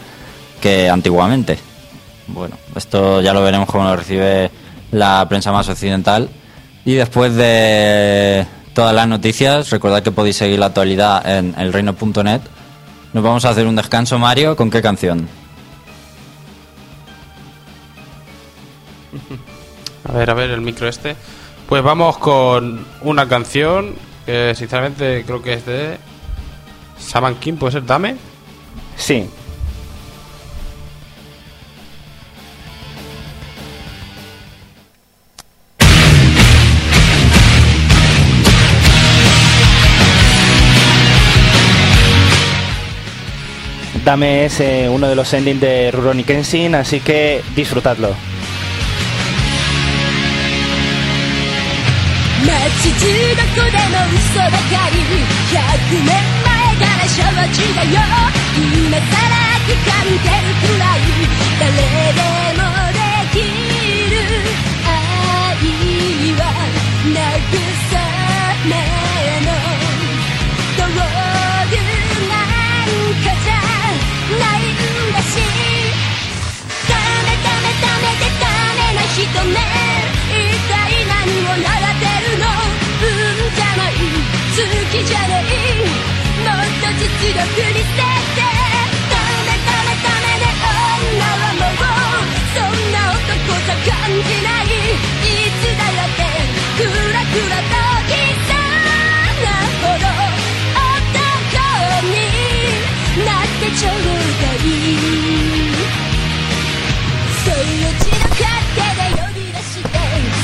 [0.61, 1.59] que antiguamente.
[2.27, 4.49] Bueno, esto ya lo veremos cómo lo recibe
[4.91, 6.29] la prensa más occidental.
[6.87, 12.39] Y después de todas las noticias, recordad que podéis seguir la actualidad en elreino.net.
[13.11, 14.55] Nos vamos a hacer un descanso, Mario.
[14.55, 15.27] ¿Con qué canción?
[20.07, 21.17] A ver, a ver, el micro este.
[21.67, 23.93] Pues vamos con una canción
[24.25, 25.97] que sinceramente creo que es de
[26.97, 28.15] Saman King, ¿puede ser Dame?
[28.95, 29.29] Sí,
[44.07, 48.15] Dame es uno de los endings de Rurouni Kenshin, así que disfrutadlo.
[87.17, 88.05] もっと実力見せて
[88.37, 90.53] ダメダメダメね
[91.07, 91.49] 女は
[92.85, 96.21] さ感じないいつだって
[96.77, 97.73] クラクラと
[98.07, 98.49] 悲惨
[99.43, 99.49] な
[99.81, 100.05] ほど
[100.77, 102.15] 男に
[103.25, 104.65] なってちょうだい
[107.43, 109.85] そういう血の勝手で呼び出して。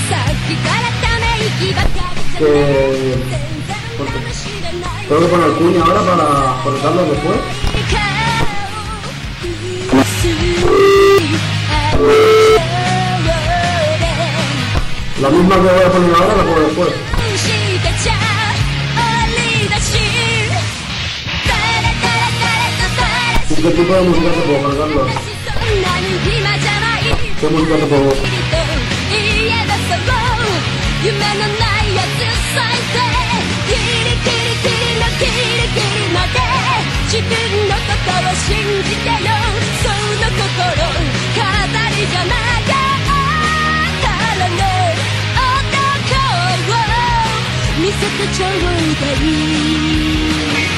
[0.09, 2.23] さっきからため息ばかり。
[2.33, 2.72] じゃない
[5.13, 7.37] Tengo que poner cuña ahora para conectarlo después.
[15.21, 16.89] La misma que voy a poner ahora la pongo después.
[23.51, 25.07] ¿Y qué tipo de música te puedo cargarlo?
[27.39, 28.13] ¿Qué música te puedo?
[35.73, 36.37] ギリギリまで
[37.05, 37.29] 自分
[37.67, 39.33] のことを信じてよ。
[39.81, 40.45] その心
[41.33, 41.41] 飾
[41.89, 43.05] りじゃなかっ
[44.01, 44.07] た
[44.39, 44.61] らね
[45.35, 46.21] 男
[46.69, 46.81] を
[47.81, 48.65] 見せてちょうだ
[50.69, 50.72] い。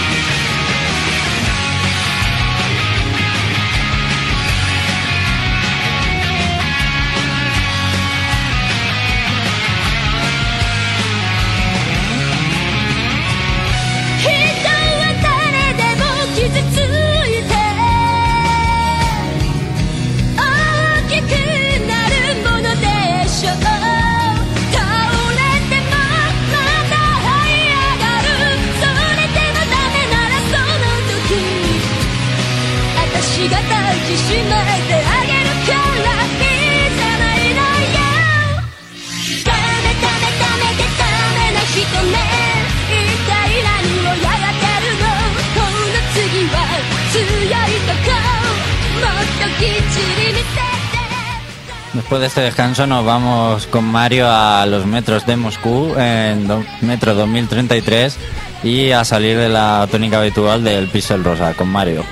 [51.93, 56.47] Después de este descanso nos vamos con Mario a los metros de Moscú en
[56.81, 58.17] metro 2033
[58.63, 62.03] y a salir de la tónica habitual del Pixel Rosa con Mario.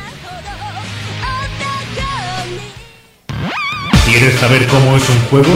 [4.23, 5.49] ¿Quieres saber cómo es un juego?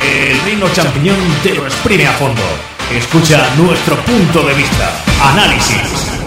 [0.00, 2.40] El Reino Champiñón te lo exprime a fondo.
[2.90, 4.90] Escucha nuestro punto de vista.
[5.22, 6.22] Análisis.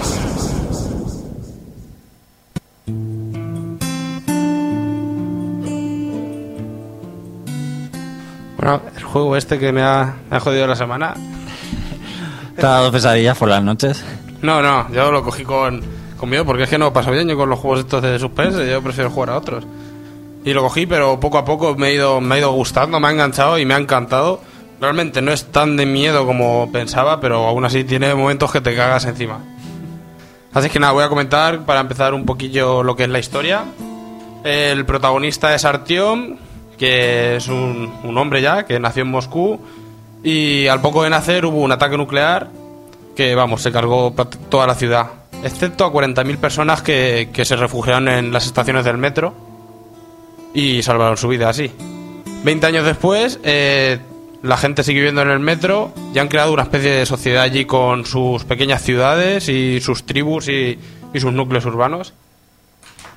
[8.58, 11.16] Bueno, el juego este que me ha, me ha jodido la semana.
[12.56, 14.06] ¿Te ha dado pesadillas por las noches?
[14.44, 15.82] No, no, yo lo cogí con,
[16.18, 18.70] con miedo porque es que no paso bien yo con los juegos estos de suspense,
[18.70, 19.66] yo prefiero jugar a otros.
[20.44, 23.08] Y lo cogí, pero poco a poco me ha ido, me ha ido gustando, me
[23.08, 24.42] ha enganchado y me ha encantado.
[24.80, 28.76] Realmente no es tan de miedo como pensaba, pero aún así tiene momentos que te
[28.76, 29.40] cagas encima.
[30.54, 33.66] Así que nada, voy a comentar para empezar un poquillo lo que es la historia.
[34.44, 36.38] El protagonista es Artyom,
[36.78, 39.60] que es un, un hombre ya, que nació en Moscú.
[40.24, 42.48] Y al poco de nacer hubo un ataque nuclear
[43.16, 44.14] que, vamos, se cargó
[44.50, 45.08] toda la ciudad.
[45.44, 49.49] Excepto a 40.000 personas que, que se refugiaron en las estaciones del metro
[50.54, 51.72] y salvaron su vida así.
[52.44, 54.00] 20 años después, eh,
[54.42, 57.66] la gente sigue viviendo en el metro y han creado una especie de sociedad allí
[57.66, 60.80] con sus pequeñas ciudades y sus tribus y,
[61.14, 62.14] y sus núcleos urbanos.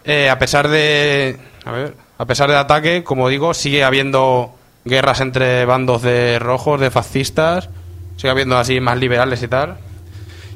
[0.05, 1.39] Eh, a pesar de.
[1.65, 1.95] A ver.
[2.19, 4.55] A pesar del ataque, como digo, sigue habiendo
[4.85, 7.69] guerras entre bandos de rojos, de fascistas.
[8.17, 9.79] Sigue habiendo así más liberales y tal.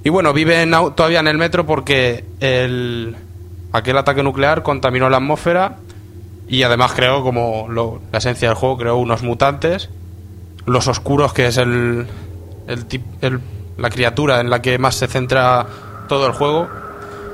[0.05, 3.17] Y bueno, viven todavía en el metro porque el,
[3.73, 5.79] aquel ataque nuclear contaminó la atmósfera
[6.49, 9.89] y además creó, como lo- la esencia del juego, creó unos mutantes.
[10.67, 12.07] Los oscuros, que es el,
[12.67, 13.41] el, tip- el-
[13.79, 15.67] la criatura en la que más se centra
[16.09, 16.69] todo el juego.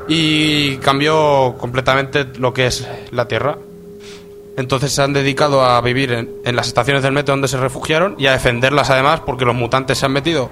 [0.08, 3.56] Y cambió completamente lo que es la Tierra.
[4.56, 8.16] Entonces se han dedicado a vivir en, en las estaciones del metro donde se refugiaron
[8.18, 10.50] y a defenderlas además porque los mutantes se han metido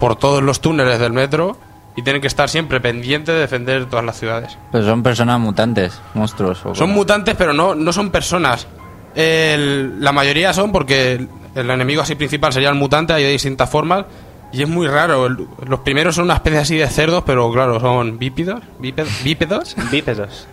[0.00, 1.58] por todos los túneles del metro
[1.96, 4.58] y tienen que estar siempre pendientes de defender todas las ciudades.
[4.72, 6.64] Pero son personas mutantes, monstruos.
[6.66, 8.66] o Son mutantes, pero no, no son personas.
[9.14, 13.30] El- la mayoría son porque el, el enemigo así principal sería el mutante, hay de
[13.30, 14.06] distintas formas.
[14.52, 15.26] Y es muy raro.
[15.26, 18.60] el- los primeros son una especie así de cerdos, pero claro, son bípedos.
[18.78, 20.46] bípedos, bípedos, Bípedos.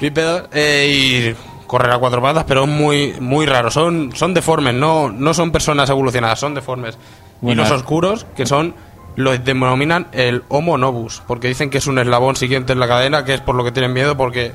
[0.00, 3.70] bípedos eh, y correr a cuatro patas, pero es muy, muy raro.
[3.72, 6.96] Son, son deformes, no, no son personas evolucionadas, son deformes.
[7.40, 8.74] Bueno, y los oscuros, que son,
[9.16, 13.24] los denominan el Homo Novus, porque dicen que es un eslabón siguiente en la cadena,
[13.24, 14.52] que es por lo que tienen miedo, porque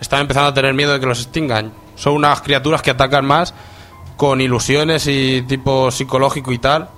[0.00, 1.72] están empezando a tener miedo de que los extingan.
[1.96, 3.54] Son unas criaturas que atacan más
[4.16, 6.88] con ilusiones y tipo psicológico y tal.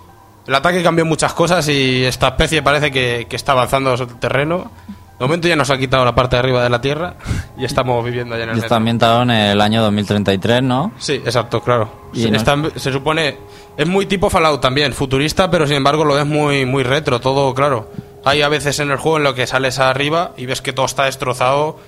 [0.47, 4.19] El ataque cambió muchas cosas y esta especie parece que, que está avanzando sobre el
[4.21, 4.71] terreno
[5.19, 7.15] De momento ya nos ha quitado la parte de arriba de la Tierra
[7.57, 10.93] y estamos viviendo allá en el está ambientado en el año 2033, ¿no?
[10.99, 12.11] Sí, exacto, claro.
[12.13, 13.39] Y Se, no- está- se supone...
[13.77, 17.55] Es muy tipo Fallout también, futurista, pero sin embargo lo es muy, muy retro, todo
[17.55, 17.91] claro.
[18.25, 20.87] Hay a veces en el juego en lo que sales arriba y ves que todo
[20.87, 21.79] está destrozado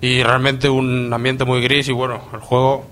[0.00, 2.84] y realmente un ambiente muy gris y bueno, el juego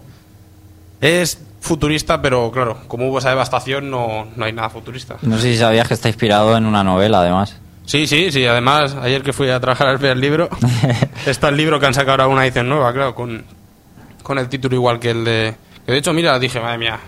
[1.00, 5.16] es futurista, pero claro, como hubo esa devastación no, no hay nada futurista.
[5.22, 7.58] No sé si sabías que está inspirado en una novela, además.
[7.86, 8.46] Sí, sí, sí.
[8.46, 10.48] Además, ayer que fui a trabajar al ver el libro,
[11.26, 13.44] está el libro que han sacado ahora una edición nueva, claro, con,
[14.22, 15.54] con el título igual que el de...
[15.84, 16.98] Que de hecho, mira, dije, madre mía,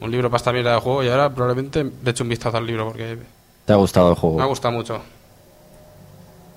[0.00, 2.66] un libro para esta mierda de juego y ahora probablemente le echo un vistazo al
[2.66, 3.18] libro porque
[3.64, 4.46] ¿Te ha gustado el me ha juego?
[4.48, 5.00] gustado mucho.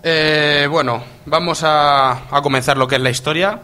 [0.04, 3.60] Eh, bueno, vamos a, a comenzar lo que es la historia.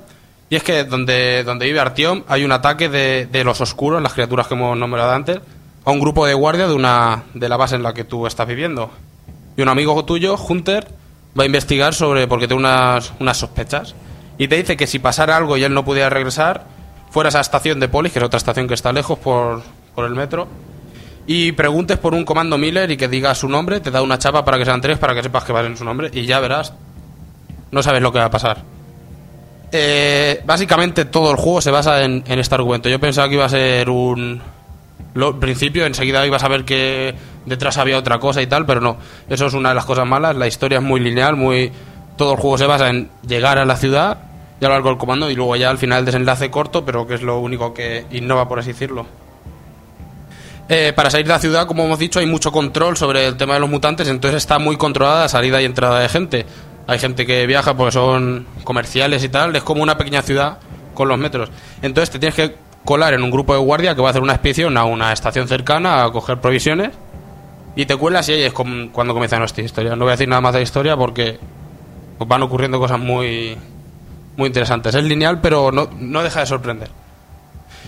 [0.50, 4.14] Y es que donde, donde vive Artyom hay un ataque de, de los oscuros, las
[4.14, 5.40] criaturas que hemos nombrado antes,
[5.84, 8.48] a un grupo de guardia de, una, de la base en la que tú estás
[8.48, 8.92] viviendo.
[9.58, 10.88] Y un amigo tuyo, Hunter,
[11.38, 13.96] va a investigar sobre porque tiene unas, unas sospechas.
[14.38, 16.66] Y te dice que si pasara algo y él no pudiera regresar,
[17.16, 19.64] fuera a esa estación de Polis, que es otra estación que está lejos por,
[19.96, 20.50] por el metro,
[21.26, 24.44] y preguntes por un comando Miller y que diga su nombre, te da una chapa
[24.44, 26.74] para que sean tres, para que sepas que va en su nombre, y ya verás.
[27.72, 28.58] No sabes lo que va a pasar.
[29.72, 32.90] Eh, básicamente todo el juego se basa en, en este argumento.
[32.90, 34.42] Yo pensaba que iba a ser un...
[35.14, 38.98] Lo, principio enseguida ibas a ver que detrás había otra cosa y tal, pero no.
[39.30, 40.36] Eso es una de las cosas malas.
[40.36, 41.72] La historia es muy lineal, muy...
[42.18, 45.30] Todo el juego se basa en llegar a la ciudad y hablar con el comando
[45.30, 48.60] y luego ya al final desenlace corto, pero que es lo único que innova, por
[48.60, 49.06] así decirlo.
[50.68, 53.54] Eh, para salir de la ciudad, como hemos dicho, hay mucho control sobre el tema
[53.54, 56.46] de los mutantes, entonces está muy controlada la salida y entrada de gente.
[56.88, 60.58] Hay gente que viaja porque son comerciales y tal, es como una pequeña ciudad
[60.94, 61.52] con los metros.
[61.82, 64.34] Entonces te tienes que colar en un grupo de guardia que va a hacer una
[64.34, 66.92] expedición a una estación cercana a coger provisiones
[67.76, 69.96] y te cuelas y ahí es cuando comienza nuestra historia.
[69.96, 71.40] No voy a decir nada más de la historia porque
[72.20, 73.58] van ocurriendo cosas muy,
[74.38, 74.96] muy interesantes.
[74.96, 76.90] Es lineal, pero no, no deja de sorprender.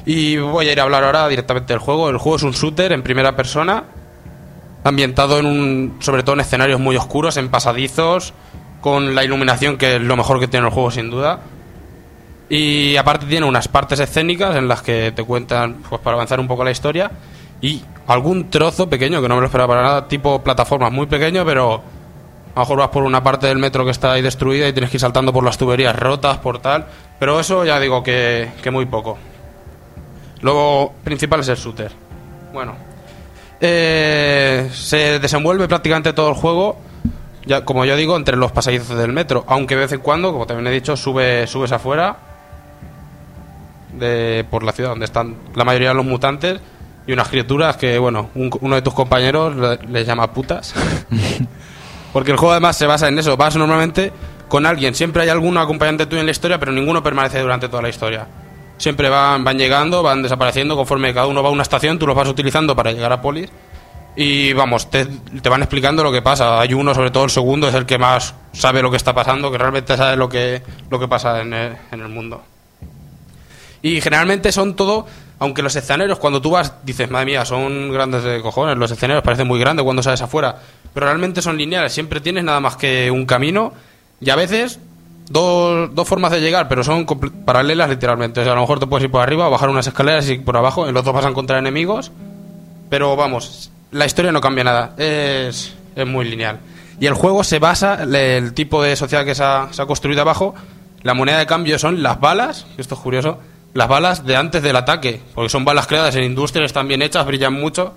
[0.05, 2.09] Y voy a ir a hablar ahora directamente del juego.
[2.09, 3.83] El juego es un shooter en primera persona,
[4.83, 8.33] ambientado en un, sobre todo en escenarios muy oscuros, en pasadizos,
[8.79, 11.41] con la iluminación que es lo mejor que tiene el juego sin duda.
[12.49, 16.47] Y aparte tiene unas partes escénicas en las que te cuentan, pues para avanzar un
[16.47, 17.11] poco la historia,
[17.59, 21.43] y algún trozo pequeño que no me lo esperaba para nada, tipo plataformas muy pequeño,
[21.43, 21.83] pero
[22.57, 24.89] a lo mejor vas por una parte del metro que está ahí destruida y tienes
[24.89, 26.85] que ir saltando por las tuberías rotas, por tal.
[27.19, 29.17] Pero eso ya digo que, que muy poco.
[30.41, 31.91] Luego, principal es el shooter.
[32.53, 32.73] Bueno.
[33.61, 36.77] Eh, se desenvuelve prácticamente todo el juego,
[37.45, 39.43] ya, como yo digo, entre los pasadizos del metro.
[39.47, 42.15] Aunque de vez en cuando, como también he dicho, sube, subes afuera
[43.93, 46.59] de, por la ciudad donde están la mayoría de los mutantes
[47.07, 50.73] y unas criaturas que, bueno, un- uno de tus compañeros le- les llama putas.
[52.17, 53.37] Porque el juego además se basa en eso.
[53.37, 54.11] Vas normalmente
[54.47, 54.95] con alguien.
[54.95, 58.25] Siempre hay algún acompañante tuyo en la historia, pero ninguno permanece durante toda la historia.
[58.79, 62.15] Siempre van, van llegando, van desapareciendo conforme cada uno va a una estación, tú los
[62.15, 63.51] vas utilizando para llegar a Polis.
[64.15, 66.59] Y vamos, te, te van explicando lo que pasa.
[66.59, 69.51] Hay uno, sobre todo el segundo, es el que más sabe lo que está pasando,
[69.51, 72.41] que realmente sabe lo que, lo que pasa en el, en el mundo.
[73.83, 75.05] Y generalmente son todo,
[75.37, 79.23] aunque los escenarios cuando tú vas dices, madre mía, son grandes de cojones, los escenarios
[79.23, 80.57] parecen muy grandes cuando sales afuera,
[80.97, 83.71] pero realmente son lineales, siempre tienes nada más que un camino
[84.19, 84.79] y a veces
[85.29, 87.05] dos, dos formas de llegar, pero son
[87.45, 88.39] paralelas literalmente.
[88.39, 90.57] O sea, a lo mejor te puedes ir por arriba, bajar unas escaleras y por
[90.57, 92.11] abajo, en los dos vas a encontrar enemigos,
[92.89, 96.61] pero vamos, la historia no cambia nada, es, es muy lineal.
[96.99, 100.21] Y el juego se basa, el tipo de sociedad que se ha, se ha construido
[100.21, 100.55] abajo,
[101.03, 103.37] la moneda de cambio son las balas, esto es curioso,
[103.75, 107.23] las balas de antes del ataque, porque son balas creadas en industrias, están bien hechas,
[107.23, 107.93] brillan mucho,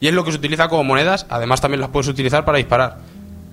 [0.00, 2.98] y es lo que se utiliza como monedas, además también las puedes utilizar para disparar.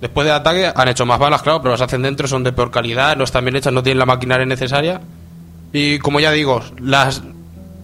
[0.00, 2.70] Después del ataque han hecho más balas, claro, pero las hacen dentro, son de peor
[2.70, 5.00] calidad, no están bien hechas, no tienen la maquinaria necesaria.
[5.72, 7.22] Y como ya digo, las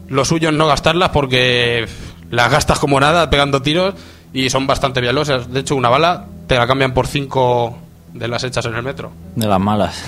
[0.09, 1.87] lo suyo es no gastarlas porque
[2.31, 3.95] las gastas como nada pegando tiros
[4.33, 5.53] y son bastante vialosas.
[5.53, 7.77] De hecho, una bala te la cambian por cinco
[8.13, 9.11] de las hechas en el metro.
[9.35, 10.03] De las malas.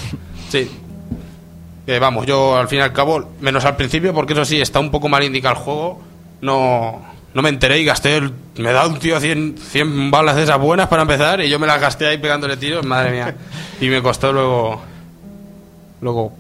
[0.49, 0.71] Sí.
[1.85, 4.81] Que vamos, yo al fin y al cabo, menos al principio, porque eso sí, está
[4.81, 6.01] un poco mal indicado el juego,
[6.41, 7.01] no,
[7.37, 10.59] no me enteré y gasté, el- me da un tío 100, 100 balas de esas
[10.59, 13.37] buenas para empezar y yo me las gasté ahí pegándole tiros, madre mía.
[13.81, 14.81] Y me costó luego,
[16.01, 16.33] luego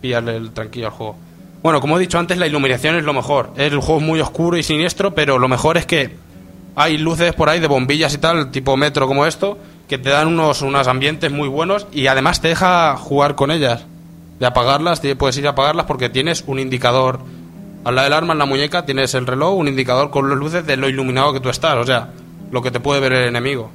[0.00, 1.16] pillarle el tranquillo al juego.
[1.62, 3.50] Bueno, como he dicho antes, la iluminación es lo mejor.
[3.56, 6.14] El juego es muy oscuro y siniestro, pero lo mejor es que
[6.76, 10.28] hay luces por ahí de bombillas y tal, tipo metro como esto, que te dan
[10.28, 13.84] unos, unos ambientes muy buenos y además te deja jugar con ellas.
[14.38, 17.20] De apagarlas, te- puedes ir a apagarlas porque tienes un indicador.
[17.84, 20.66] Al lado del arma, en la muñeca, tienes el reloj, un indicador con las luces
[20.66, 22.10] de lo iluminado que tú estás, o sea,
[22.50, 23.70] lo que te puede ver el enemigo.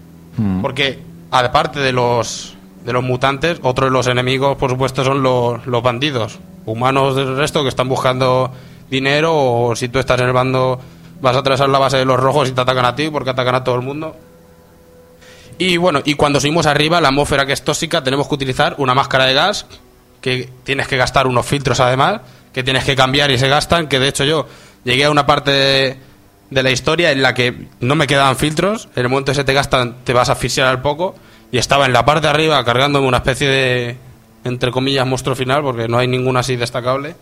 [0.62, 1.00] Porque,
[1.30, 3.60] aparte de los de los mutantes.
[3.64, 6.40] Otro de los enemigos, por supuesto, son los, los bandidos.
[6.66, 8.52] Humanos del resto que están buscando
[8.90, 10.80] dinero o si tú estás en el bando
[11.22, 13.56] vas a atravesar la base de los rojos y te atacan a ti porque atacan
[13.56, 14.16] a todo el mundo.
[15.58, 18.96] Y bueno, y cuando subimos arriba, la atmósfera que es tóxica, tenemos que utilizar una
[18.96, 19.68] máscara de gas,
[20.20, 22.22] que tienes que gastar unos filtros además,
[22.54, 24.48] que tienes que cambiar y se gastan, que de hecho yo
[24.84, 29.04] llegué a una parte de, la historia en la que no me quedaban filtros, en
[29.04, 31.16] el momento que se te gastan te vas a asfixiar al poco,
[31.52, 33.98] y estaba en la parte de arriba cargándome una especie de,
[34.44, 37.16] entre comillas, monstruo final, porque no hay ninguna así destacable.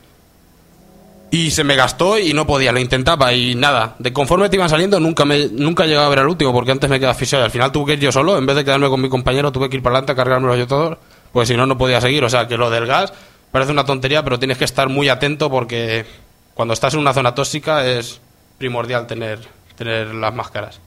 [1.32, 3.96] Y se me gastó y no podía, lo intentaba y nada.
[4.00, 6.90] De conforme te iban saliendo, nunca me nunca llegaba a ver al último, porque antes
[6.90, 7.46] me quedaba asfixiado.
[7.46, 9.70] Al final tuve que ir yo solo, en vez de quedarme con mi compañero, tuve
[9.70, 10.98] que ir para adelante cargármelo yo todo,
[11.32, 12.24] pues si no, no podía seguir.
[12.24, 13.14] O sea, que lo del gas
[13.52, 16.06] parece una tontería, pero tienes que estar muy atento porque
[16.54, 18.20] cuando estás en una zona tóxica es
[18.58, 19.40] primordial tener,
[19.76, 20.80] tener las máscaras.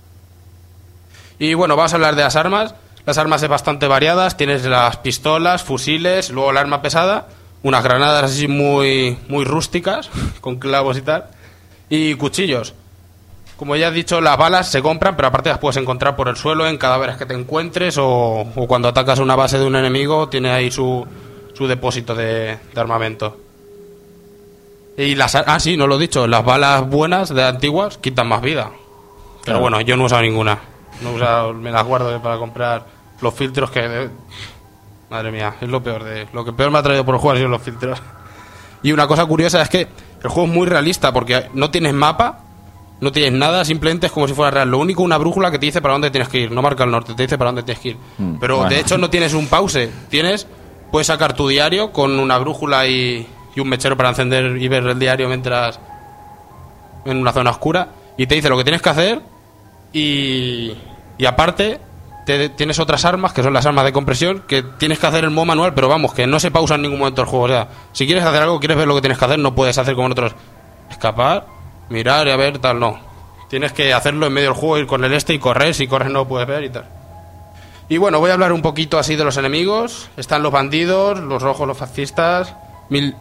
[1.39, 2.75] Y bueno, vamos a hablar de las armas.
[3.05, 4.37] Las armas es bastante variadas.
[4.37, 7.27] Tienes las pistolas, fusiles, luego el arma pesada,
[7.63, 10.11] unas granadas así muy, muy rústicas,
[10.41, 11.27] con clavos y tal,
[11.89, 12.75] y cuchillos.
[13.57, 16.37] Como ya he dicho, las balas se compran, pero aparte las puedes encontrar por el
[16.37, 20.29] suelo, en cadáveres que te encuentres, o, o cuando atacas una base de un enemigo,
[20.29, 21.07] tiene ahí su,
[21.55, 23.37] su depósito de, de armamento.
[24.97, 28.43] Y las, ah, sí, no lo he dicho, las balas buenas de antiguas quitan más
[28.43, 28.71] vida.
[28.71, 29.61] Pero Claro.
[29.61, 30.59] bueno, yo no he usado ninguna.
[31.03, 32.87] No he usado, me las guardo para comprar
[33.21, 34.09] los filtros que...
[35.11, 36.27] Madre mía, es lo peor de...
[36.33, 38.01] Lo que peor me ha traído por han sido los filtros.
[38.83, 39.89] Y una cosa curiosa es que
[40.23, 42.41] el juego es muy realista porque no tienes mapa,
[43.01, 44.71] no tienes nada, simplemente es como si fuera real.
[44.71, 46.51] Lo único, una brújula que te dice para dónde tienes que ir.
[46.53, 47.97] No marca el norte, te dice para dónde tienes que ir.
[48.19, 48.71] Mm, Pero bueno.
[48.71, 49.91] de hecho no tienes un pause.
[50.09, 50.47] Tienes,
[50.93, 53.26] puedes sacar tu diario con una brújula y,
[53.57, 55.80] un mechero para encender y ver el diario mientras
[57.05, 57.88] en una zona oscura.
[58.16, 59.20] Y te dice lo que tienes que hacer
[59.93, 60.72] y,
[61.18, 61.80] y aparte
[62.26, 65.30] te- tienes otras armas que son las armas de compresión que tienes que hacer el
[65.30, 67.45] modo manual, pero vamos, que no se pausa en ningún momento el juego.
[67.47, 69.76] O sea, si quieres hacer algo, quieres ver lo que tienes que hacer, no puedes
[69.78, 70.34] hacer como en otros.
[70.90, 71.47] Escapar,
[71.88, 72.99] mirar y a ver, tal, no.
[73.49, 75.74] Tienes que hacerlo en medio del juego, ir con el este y correr.
[75.74, 76.86] Si corres, no puedes ver y tal.
[77.93, 80.09] Y bueno, voy a hablar un poquito así de los enemigos.
[80.16, 82.55] Están los bandidos, los rojos, los fascistas.
[82.88, 83.14] Mil...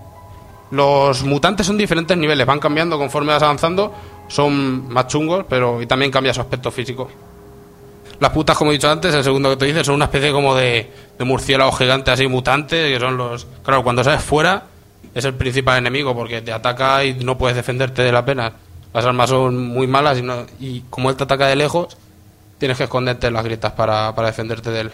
[0.72, 3.94] Los mutantes son diferentes niveles, van cambiando conforme vas avanzando.
[4.30, 7.10] Son más chungos, pero y también cambia su aspecto físico.
[8.22, 10.56] Las putas, como he dicho antes, el segundo que te dice, son una especie como
[10.56, 13.46] de, de murciélago gigante así mutante, que son los...
[13.66, 14.68] Claro, cuando sales fuera
[15.14, 18.54] es el principal enemigo, porque te ataca y no puedes defenderte de la pena.
[18.94, 21.98] Las armas son muy malas y, no- y como él te ataca de lejos,
[22.62, 24.92] tienes que esconderte en las grietas para, para defenderte de él.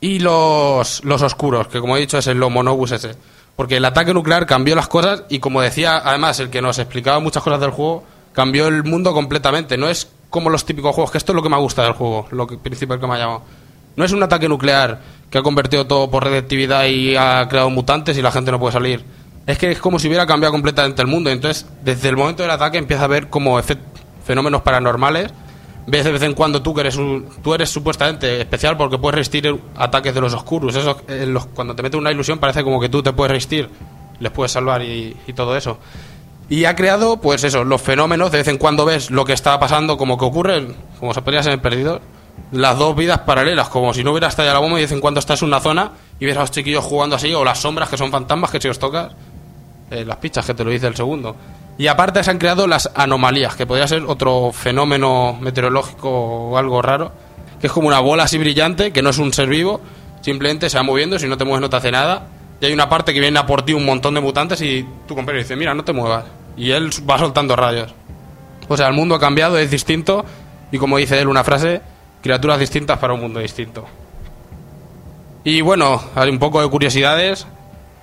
[0.00, 3.16] Y los, los oscuros, que como he dicho es el Lomonobus ese.
[3.56, 7.18] Porque el ataque nuclear cambió las cosas y como decía además el que nos explicaba
[7.18, 9.76] muchas cosas del juego, cambió el mundo completamente.
[9.76, 12.28] No es como los típicos juegos, que esto es lo que me gusta del juego,
[12.30, 13.42] lo que, principal que me ha llamado.
[13.96, 18.16] No es un ataque nuclear que ha convertido todo por radioactividad y ha creado mutantes
[18.16, 19.04] y la gente no puede salir.
[19.48, 21.28] Es que es como si hubiera cambiado completamente el mundo.
[21.28, 23.60] Entonces, desde el momento del ataque empieza a ver como
[24.24, 25.32] fenómenos paranormales
[25.86, 29.16] ves de vez en cuando tú que eres un- tú eres supuestamente especial porque puedes
[29.16, 32.88] resistir ataques de los oscuros eso eh, cuando te mete una ilusión parece como que
[32.88, 33.68] tú te puedes resistir
[34.20, 35.78] les puedes salvar y, todo eso
[36.48, 39.58] y ha creado pues eso los fenómenos de vez en cuando ves lo que está
[39.58, 40.68] pasando como que ocurre
[41.00, 42.00] como se podría ser perdido
[42.52, 45.00] las dos vidas paralelas como si no hubiera estallado la bomba y de vez en
[45.00, 47.88] cuando estás en una zona y ves a los chiquillos jugando así o las sombras
[47.88, 49.12] que son fantasmas que si os tocas
[49.90, 51.36] eh, las pichas que te lo dice el segundo.
[51.78, 56.82] Y aparte se han creado las anomalías, que podría ser otro fenómeno meteorológico o algo
[56.82, 57.12] raro,
[57.60, 59.80] que es como una bola así brillante, que no es un ser vivo,
[60.20, 62.26] simplemente se va moviendo, si no te mueves no te hace nada.
[62.60, 65.14] Y hay una parte que viene a por ti un montón de mutantes y tu
[65.14, 66.24] compañero dice, mira, no te muevas.
[66.56, 67.92] Y él va soltando rayos.
[68.68, 70.24] O sea, el mundo ha cambiado, es distinto,
[70.70, 71.80] y como dice él una frase,
[72.22, 73.84] criaturas distintas para un mundo distinto.
[75.44, 77.46] Y bueno, hay un poco de curiosidades.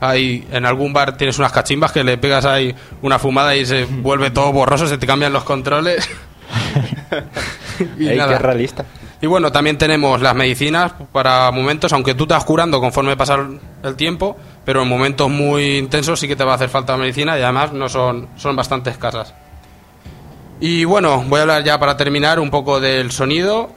[0.02, 3.86] Hay, en algún bar tienes unas cachimbas que le pegas ahí una fumada y se
[3.86, 6.10] vuelve todo borroso, se te cambian los controles.
[8.00, 8.34] y, Ey, nada.
[8.34, 8.86] qué realista.
[9.22, 13.36] Y bueno, también tenemos las medicinas para momentos, aunque tú te vas curando conforme pasa
[13.36, 16.96] el- el tiempo, pero en momentos muy intensos sí que te va a hacer falta
[16.96, 19.34] medicina y además no son, son bastante escasas.
[20.62, 23.72] Y bueno, voy a hablar ya para terminar un poco del sonido,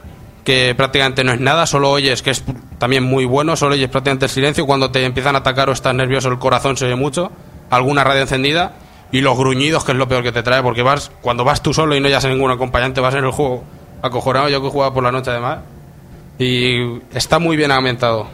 [0.44, 2.44] que prácticamente no es nada, solo oyes, que es
[2.82, 5.94] también muy bueno, solo oyes prácticamente el silencio, cuando te empiezan a atacar o estás
[5.94, 7.30] nervioso el corazón se oye mucho,
[7.70, 8.72] alguna radio encendida
[9.12, 11.72] y los gruñidos, que es lo peor que te trae, porque vas cuando vas tú
[11.72, 13.62] solo y no hayas ningún acompañante, vas en el juego
[14.02, 15.60] acojonado, yo que jugaba por la noche además,
[16.40, 18.26] y está muy bien ambientado.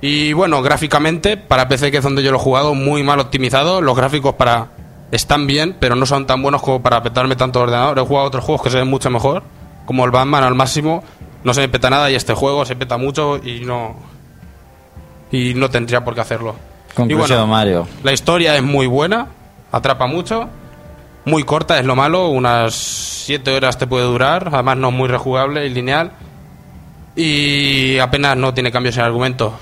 [0.00, 3.80] Y bueno, gráficamente, para PC, que es donde yo lo he jugado, muy mal optimizado.
[3.80, 4.70] Los gráficos para
[5.12, 7.96] están bien, pero no son tan buenos como para petarme tanto ordenador.
[7.96, 9.44] He jugado otros juegos que se ven mucho mejor,
[9.84, 11.04] como el Batman al máximo.
[11.46, 13.94] No se me peta nada y este juego se peta mucho y no
[15.30, 16.56] y no tendría por qué hacerlo.
[16.92, 17.88] Conclusión, y bueno, Mario.
[18.02, 19.28] la historia es muy buena,
[19.70, 20.48] atrapa mucho,
[21.24, 25.06] muy corta es lo malo, unas 7 horas te puede durar, además no es muy
[25.06, 26.10] rejugable y lineal
[27.14, 29.56] y apenas no tiene cambios en el argumento.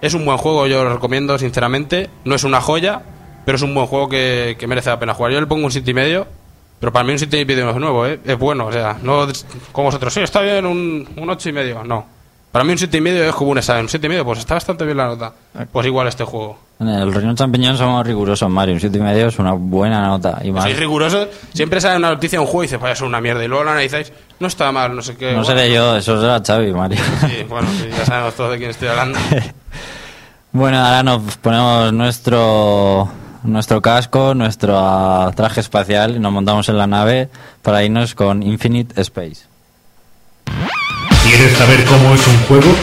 [0.00, 3.02] Es un buen juego, yo lo recomiendo sinceramente, no es una joya,
[3.44, 5.32] pero es un buen juego que, que merece la pena jugar.
[5.32, 6.28] Yo le pongo un 7 y medio,
[6.78, 8.20] pero para mí un 7 y medio no es nuevo, ¿eh?
[8.24, 9.26] es bueno, o sea, no
[9.72, 12.16] como vosotros, sí, está bien un, un 8 y medio, no.
[12.52, 14.38] Para mí un 7 y medio es como un examen, un 7 y medio, pues
[14.38, 15.32] está bastante bien la nota.
[15.70, 16.58] Pues igual este juego.
[16.80, 18.74] En el Reino Champiñón somos rigurosos, Mario.
[18.74, 20.40] Un 7 y medio es una buena nota.
[20.42, 23.00] Y más, Sois rigurosos, siempre sale una noticia de un juego y dices, vaya, es
[23.02, 24.10] una mierda, y luego lo analizáis,
[24.40, 25.32] no está mal, no sé qué.
[25.32, 26.98] no bueno, seré yo, eso será Xavi, Mario.
[27.20, 29.18] Sí, bueno, sí, ya sabemos todos de quién estoy hablando.
[30.52, 33.10] Bueno, ahora nos ponemos nuestro
[33.46, 37.28] nuestro casco, nuestro traje espacial y nos montamos en la nave
[37.62, 39.46] para irnos con Infinite Space.
[41.24, 42.74] ¿Quieres saber cómo es un juego?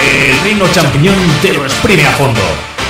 [0.00, 2.40] El Reino Champiñón te lo exprime a fondo.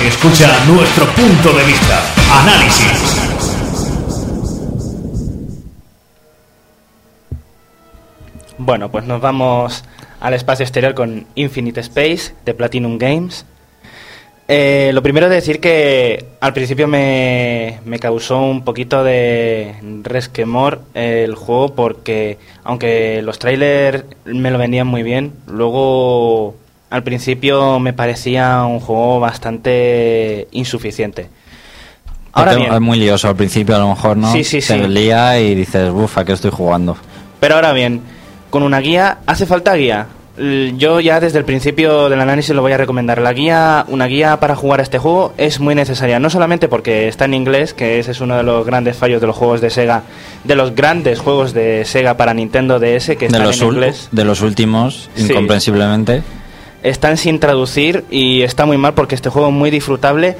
[0.05, 2.01] Escucha nuestro punto de vista.
[2.31, 3.21] Análisis.
[8.57, 9.83] Bueno, pues nos vamos
[10.19, 13.45] al espacio exterior con Infinite Space de Platinum Games.
[14.53, 20.81] Eh, lo primero es decir que al principio me, me causó un poquito de resquemor
[20.93, 26.55] el juego porque aunque los trailers me lo vendían muy bien, luego
[26.89, 31.29] al principio me parecía un juego bastante insuficiente.
[32.33, 34.33] Ahora Te- bien, Es muy lioso al principio, a lo mejor, ¿no?
[34.33, 34.87] Sí, sí, Te sí.
[34.89, 36.97] lía y dices, uff, ¿a qué estoy jugando?
[37.39, 38.01] Pero ahora bien,
[38.49, 40.07] con una guía, ¿hace falta guía?
[40.77, 43.21] Yo ya desde el principio del análisis lo voy a recomendar.
[43.21, 47.07] La guía, una guía para jugar a este juego es muy necesaria, no solamente porque
[47.07, 49.69] está en inglés, que ese es uno de los grandes fallos de los juegos de
[49.69, 50.03] Sega,
[50.43, 54.09] de los grandes juegos de Sega para Nintendo DS que De están los, en inglés,
[54.11, 55.25] de los últimos, Sí.
[55.31, 56.23] incomprensiblemente.
[56.81, 60.37] están sin traducir y está muy mal porque este juego es muy disfrutable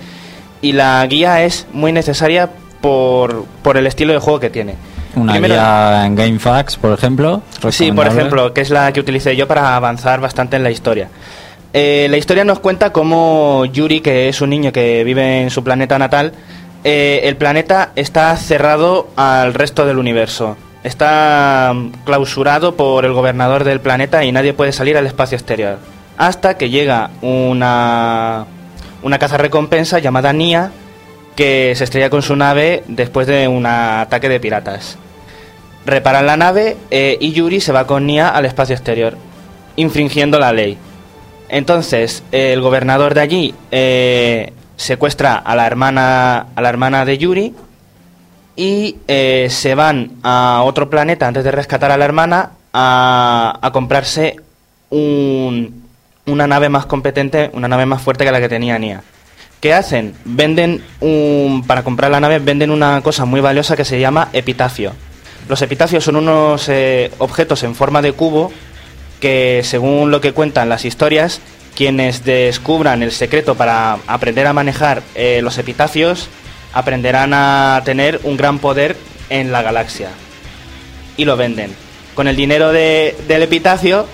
[0.64, 2.49] y la guía es muy necesaria
[2.82, 4.74] por, por el estilo de juego que tiene.
[5.16, 7.41] Una Primero- guía en GameFAQs, por ejemplo.
[7.70, 11.09] Sí, por ejemplo, que es la que utilicé yo para avanzar bastante en la historia.
[11.74, 15.64] Eh, la historia nos cuenta cómo Yuri, que es un niño que vive en su
[15.64, 16.34] planeta natal,
[16.84, 20.57] eh, el planeta está cerrado al resto del universo.
[20.84, 25.78] Está mm, clausurado por el gobernador del planeta y nadie puede salir al espacio exterior.
[26.18, 28.45] Hasta que llega una,
[29.03, 30.72] una caza recompensa llamada Nia,
[31.36, 34.98] que se estrella con su nave después de un ataque de piratas
[35.86, 39.18] reparan la nave eh, y Yuri se va con Nia al espacio exterior,
[39.78, 40.78] infringiendo la ley.
[41.50, 47.54] Entonces, el gobernador de allí eh, secuestra a la hermana a la hermana de Yuri
[48.56, 53.72] y eh, se van a otro planeta antes de rescatar a la hermana a, a
[53.72, 54.36] comprarse
[54.92, 55.82] un-
[56.28, 59.02] una nave más competente, una nave más fuerte que la que tenía Nia.
[59.62, 60.14] ¿Qué hacen?
[60.26, 64.93] Venden un, para comprar la nave venden una cosa muy valiosa que se llama epitafio.
[65.47, 68.51] Los epitafios son unos eh, objetos en forma de cubo
[69.20, 71.41] que, según lo que cuentan las historias,
[71.76, 76.28] quienes descubran el secreto para aprender a manejar eh, los epitafios
[76.74, 78.95] aprenderán a tener un gran poder
[79.30, 80.09] en la galaxia.
[81.18, 81.72] Y lo venden.
[82.16, 84.07] Con el dinero de- del epitafio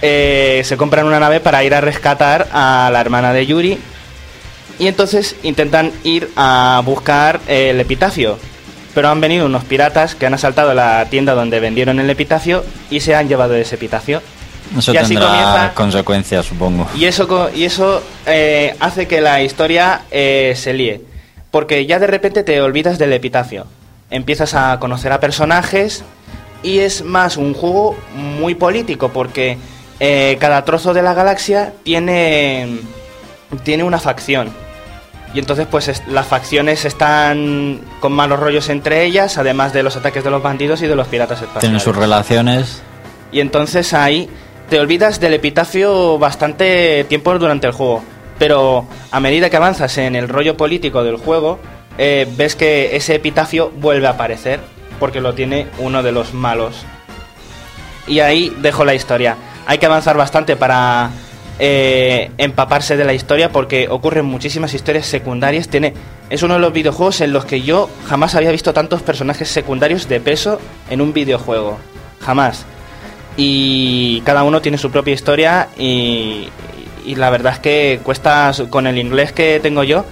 [0.00, 3.78] eh, se compran una nave para ir a rescatar a la hermana de Yuri
[4.78, 8.38] y entonces intentan ir a buscar el epitafio.
[8.94, 13.00] Pero han venido unos piratas que han asaltado la tienda donde vendieron el epitafio y
[13.00, 14.20] se han llevado ese epitafio.
[14.76, 16.88] Eso y así tendrá comienza- consecuencias, supongo.
[16.96, 21.00] Y eso, y eso eh, hace que la historia eh, se líe.
[21.50, 23.66] Porque ya de repente te olvidas del epitafio.
[24.10, 26.02] Empiezas a conocer a personajes
[26.62, 29.58] y es más un juego muy político porque
[30.00, 32.78] eh, cada trozo de la galaxia tiene,
[33.64, 34.50] tiene una facción.
[35.34, 39.96] Y entonces pues es- las facciones están con malos rollos entre ellas, además de los
[39.96, 41.60] ataques de los bandidos y de los piratas espaciales.
[41.60, 42.82] Tienen sus relaciones.
[43.30, 44.28] Y entonces ahí
[44.70, 48.02] te olvidas del epitafio bastante tiempo durante el juego.
[48.38, 51.58] Pero a medida que avanzas en el rollo político del juego,
[51.98, 54.60] eh, ves que ese epitafio vuelve a aparecer.
[55.00, 56.84] Porque lo tiene uno de los malos.
[58.06, 59.36] Y ahí dejo la historia.
[59.66, 61.10] Hay que avanzar bastante para
[61.58, 65.68] eh, empaparse de la historia porque ocurren muchísimas historias secundarias.
[65.68, 65.94] Tiene,
[66.30, 70.08] es uno de los videojuegos en los que yo jamás había visto tantos personajes secundarios
[70.08, 71.78] de peso en un videojuego.
[72.20, 72.64] Jamás.
[73.36, 76.48] Y cada uno tiene su propia historia y,
[77.06, 80.04] y la verdad es que cuesta, con el inglés que tengo yo,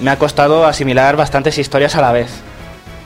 [0.00, 2.28] me ha costado asimilar bastantes historias a la vez.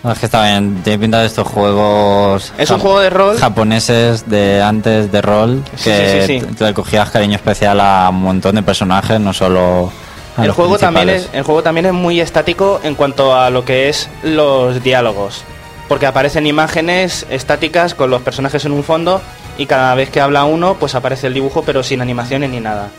[0.05, 2.53] No, es que está bien, tiene pinta de estos juegos.
[2.57, 3.37] Es un juego de rol.
[3.37, 5.63] Japoneses de antes de rol.
[5.77, 6.55] Sí, Que sí, sí, sí.
[6.55, 9.91] t- le cogías cariño especial a un montón de personajes, no solo.
[10.37, 13.51] a El los juego, también es, el juego también es muy estático en cuanto a
[13.51, 15.43] lo que es los diálogos.
[15.89, 19.21] Porque aparecen imágenes estáticas con los personajes en un fondo
[19.57, 22.91] y cada vez que habla uno pues aparece el dibujo pero sin animaciones ni nada.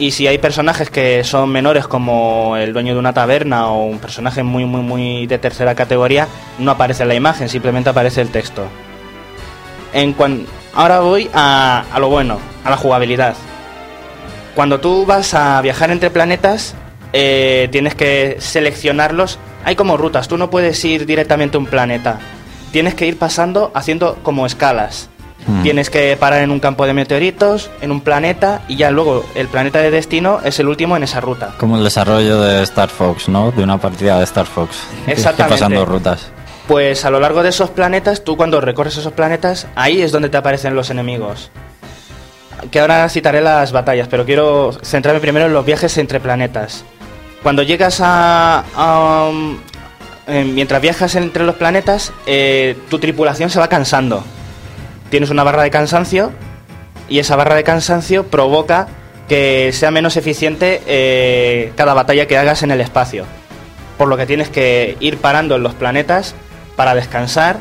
[0.00, 3.98] Y si hay personajes que son menores como el dueño de una taberna o un
[3.98, 6.28] personaje muy muy muy de tercera categoría,
[6.58, 8.64] no aparece la imagen, simplemente aparece el texto.
[9.92, 13.34] En cuan- Ahora voy a, a lo bueno, a la jugabilidad.
[14.54, 16.74] Cuando tú vas a viajar entre planetas,
[17.12, 19.38] eh, tienes que seleccionarlos.
[19.64, 22.18] Hay como rutas, tú no puedes ir directamente a un planeta.
[22.70, 25.08] Tienes que ir pasando haciendo como escalas.
[25.48, 25.62] Mm.
[25.62, 29.48] Tienes que parar en un campo de meteoritos, en un planeta, y ya luego el
[29.48, 31.54] planeta de destino es el último en esa ruta.
[31.58, 33.50] Como el desarrollo de Star Fox, ¿no?
[33.50, 34.76] De una partida de Star Fox.
[34.90, 35.54] Tienes que Exactamente.
[35.54, 36.28] pasando rutas.
[36.68, 40.28] Pues a lo largo de esos planetas, tú cuando recorres esos planetas, ahí es donde
[40.28, 41.50] te aparecen los enemigos.
[42.70, 46.84] Que ahora citaré las batallas, pero quiero centrarme primero en los viajes entre planetas.
[47.42, 48.64] Cuando llegas a...
[48.76, 49.56] a, um,
[50.26, 54.22] eh, mientras viajas entre los planetas, eh, tu tripulación se va cansando.
[55.10, 56.32] Tienes una barra de cansancio
[57.08, 58.88] y esa barra de cansancio provoca
[59.28, 63.24] que sea menos eficiente eh, cada batalla que hagas en el espacio.
[63.96, 66.34] Por lo que tienes que ir parando en los planetas
[66.76, 67.56] para descansar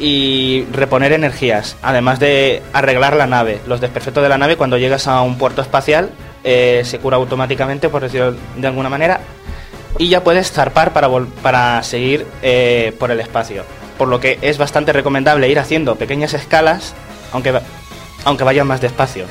[0.00, 3.60] y reponer energías, además de arreglar la nave.
[3.66, 6.10] Los desperfectos de la nave cuando llegas a un puerto espacial
[6.44, 9.20] eh, se cura automáticamente, por decirlo de alguna manera,
[9.98, 11.08] y ya puedes zarpar para,
[11.42, 13.64] para seguir eh, por el espacio.
[13.98, 16.94] Por lo que es bastante recomendable ir haciendo pequeñas escalas,
[17.32, 17.60] aunque,
[18.24, 19.26] aunque vayan más despacio.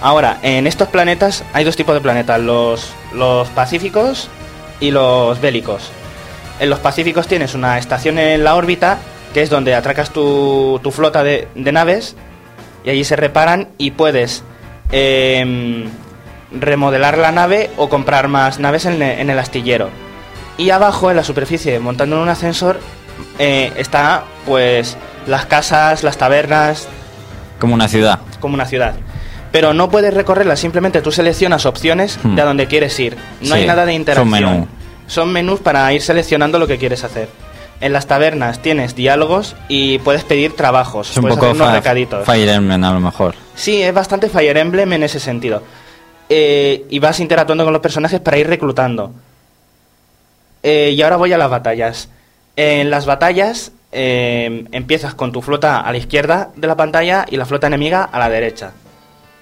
[0.00, 4.28] Ahora, en estos planetas hay dos tipos de planetas, los, los pacíficos
[4.78, 5.90] y los bélicos.
[6.60, 8.98] En los pacíficos tienes una estación en la órbita,
[9.32, 12.16] que es donde atracas tu, tu flota de, de naves,
[12.84, 14.44] y allí se reparan y puedes
[14.92, 15.88] em,
[16.52, 19.88] remodelar la nave o comprar más naves en, en el astillero.
[20.58, 22.78] Y abajo, en la superficie, montando en un ascensor,
[23.38, 24.96] eh, está pues
[25.26, 26.88] las casas, las tabernas,
[27.58, 28.20] Como una ciudad.
[28.40, 28.94] como una ciudad.
[29.52, 32.34] Pero no puedes recorrerla, simplemente tú seleccionas opciones Hmm.
[32.34, 33.16] de a dónde quieres ir.
[33.40, 34.30] No Sí, hay nada de interacción.
[34.30, 34.68] menú.
[35.06, 37.28] Son menús para ir seleccionando lo que quieres hacer.
[37.80, 41.10] En las tabernas tienes diálogos y puedes pedir trabajos.
[41.10, 42.24] Es un puedes poco hacer unos recaditos.
[42.24, 43.34] Fire Emblem a lo mejor.
[43.54, 45.62] Sí, es bastante Fire Emblem en ese sentido.
[46.28, 49.12] Eh, y vas interactuando con los personajes para ir reclutando.
[50.62, 52.08] Eh, y ahora voy a las batallas.
[52.56, 57.36] En las batallas eh, empiezas con tu flota a la izquierda de la pantalla y
[57.36, 58.72] la flota enemiga a la derecha.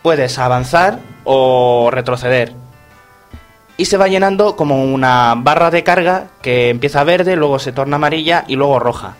[0.03, 2.53] Puedes avanzar o retroceder.
[3.77, 7.97] Y se va llenando como una barra de carga que empieza verde, luego se torna
[7.97, 9.17] amarilla y luego roja.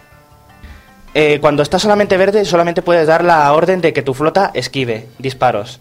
[1.15, 5.09] Eh, cuando está solamente verde, solamente puedes dar la orden de que tu flota esquive
[5.19, 5.81] disparos.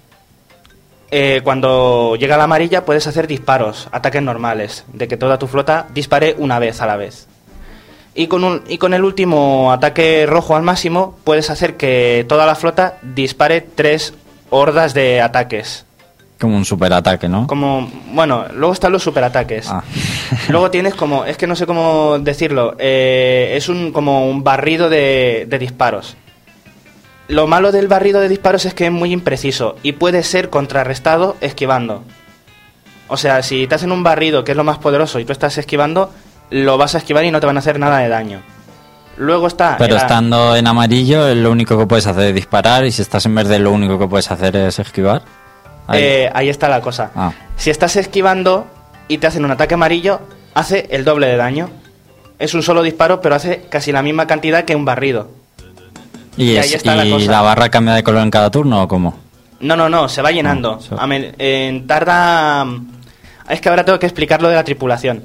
[1.10, 5.88] Eh, cuando llega la amarilla, puedes hacer disparos, ataques normales, de que toda tu flota
[5.94, 7.28] dispare una vez a la vez.
[8.14, 12.46] Y con, un- y con el último ataque rojo al máximo, puedes hacer que toda
[12.46, 14.14] la flota dispare tres
[14.50, 15.86] hordas de ataques.
[16.40, 17.46] Como un superataque, ¿no?
[17.48, 19.68] Como, bueno, luego están los superataques.
[19.70, 19.84] Ah.
[20.50, 24.90] Luego tienes como, es que no sé cómo decirlo, eh, es un como un barrido
[24.90, 26.16] de, de disparos.
[27.28, 31.38] Lo malo del barrido de disparos es que es muy impreciso y puede ser contrarrestado
[31.42, 32.04] esquivando.
[33.08, 35.58] O sea, si te hacen un barrido que es lo más poderoso y tú estás
[35.58, 36.12] esquivando,
[36.52, 38.42] lo vas a esquivar y no te van a hacer nada de daño.
[39.18, 39.76] Luego está...
[39.78, 42.86] Pero estando en amarillo, lo único que puedes hacer es disparar.
[42.86, 45.22] Y si estás en verde, lo único que puedes hacer es esquivar.
[45.88, 46.02] Ahí.
[46.02, 47.12] eh, ahí está la cosa.
[47.16, 47.32] Ah.
[47.56, 48.68] Si estás esquivando
[49.08, 50.22] y te hacen un ataque amarillo,
[50.54, 51.70] hace el doble de daño.
[52.40, 55.30] Es un solo disparo, pero hace casi la misma cantidad que un barrido.
[56.38, 57.30] ¿Y, y es- ahí está la y cosa.
[57.32, 59.18] la barra cambia de color en cada turno o cómo?
[59.60, 60.80] No, no, no, se va llenando.
[60.82, 62.66] Ah, se- A me- tarda...
[63.50, 65.24] Es que ahora tengo que explicar lo de la tripulación.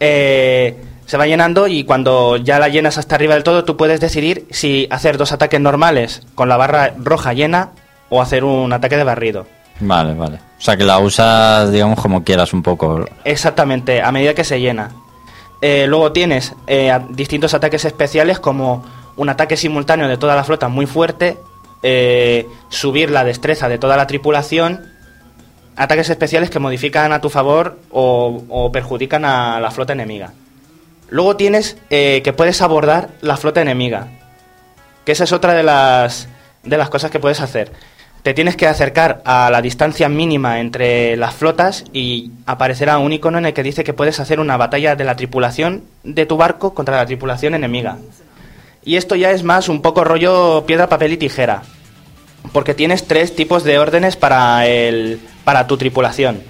[0.00, 0.76] Eh,
[1.06, 4.46] se va llenando y cuando ya la llenas hasta arriba del todo, tú puedes decidir
[4.50, 7.70] si hacer dos ataques normales con la barra roja llena
[8.08, 9.46] o hacer un ataque de barrido.
[9.80, 10.36] Vale, vale.
[10.36, 13.06] O sea que la usas, digamos, como quieras un poco.
[13.24, 14.90] Exactamente, a medida que se llena.
[15.62, 18.84] Eh, luego tienes eh, distintos ataques especiales como
[19.16, 21.38] un ataque simultáneo de toda la flota muy fuerte,
[21.82, 24.86] eh, subir la destreza de toda la tripulación,
[25.80, 30.32] ataques especiales que modifican a tu favor o, o perjudican a la flota enemiga.
[31.08, 34.08] Luego tienes eh, que puedes abordar la flota enemiga,
[35.06, 36.28] que esa es otra de las,
[36.64, 37.72] de las cosas que puedes hacer.
[38.22, 43.38] Te tienes que acercar a la distancia mínima entre las flotas y aparecerá un icono
[43.38, 46.74] en el que dice que puedes hacer una batalla de la tripulación de tu barco
[46.74, 47.96] contra la tripulación enemiga.
[48.84, 51.62] Y esto ya es más un poco rollo piedra, papel y tijera.
[52.52, 56.42] Porque tienes tres tipos de órdenes para, el, para tu tripulación.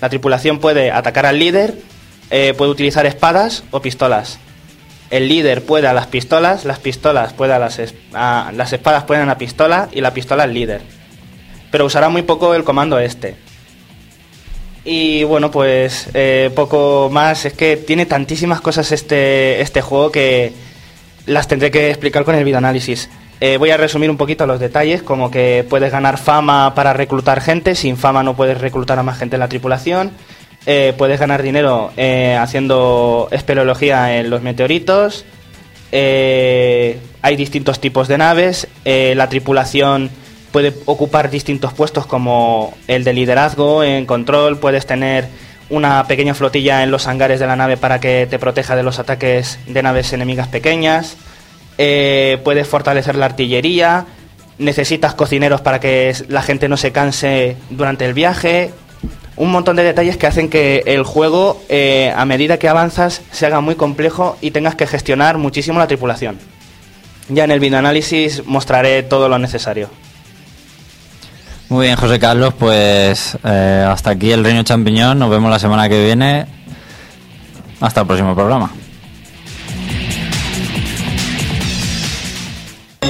[0.00, 1.78] La tripulación puede atacar al líder,
[2.30, 4.38] eh, puede utilizar espadas o pistolas.
[5.10, 7.80] El líder puede a las pistolas, las pistolas puede a las,
[8.12, 10.82] las espadas pueden a la pistola y la pistola al líder.
[11.70, 13.36] Pero usará muy poco el comando este.
[14.84, 17.44] Y bueno, pues eh, poco más.
[17.44, 20.52] Es que tiene tantísimas cosas este, este juego que
[21.26, 23.08] las tendré que explicar con el videoanálisis.
[23.40, 27.40] Eh, voy a resumir un poquito los detalles, como que puedes ganar fama para reclutar
[27.40, 30.10] gente, sin fama no puedes reclutar a más gente en la tripulación.
[30.66, 35.24] Eh, puedes ganar dinero eh, haciendo espeleología en los meteoritos.
[35.92, 38.68] Hay distintos tipos de naves.
[38.84, 40.10] La tripulación
[40.50, 44.58] puede ocupar distintos puestos como el de liderazgo, en control.
[44.58, 45.28] Puedes tener
[45.70, 48.98] una pequeña flotilla en los hangares de la nave para que te proteja de los
[48.98, 51.16] ataques de naves enemigas pequeñas.
[51.78, 54.06] Eh, puedes fortalecer la artillería.
[54.58, 58.72] Necesitas cocineros para que la gente no se canse durante el viaje
[59.38, 63.46] un montón de detalles que hacen que el juego, eh, a medida que avanzas, se
[63.46, 66.38] haga muy complejo y tengas que gestionar muchísimo la tripulación.
[67.28, 69.88] Ya en el videoanálisis mostraré todo lo necesario.
[71.68, 75.18] Muy bien, José Carlos, pues eh, hasta aquí el Reino Champiñón.
[75.18, 76.46] Nos vemos la semana que viene.
[77.80, 78.72] Hasta el próximo programa.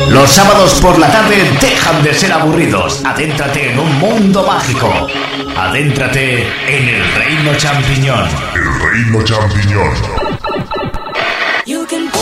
[0.06, 3.02] Los sábados por la tarde dejan de ser aburridos.
[3.04, 4.90] Adéntrate en un mundo mágico.
[5.56, 8.28] Adéntrate en el reino champiñón.
[8.54, 10.28] El reino champiñón.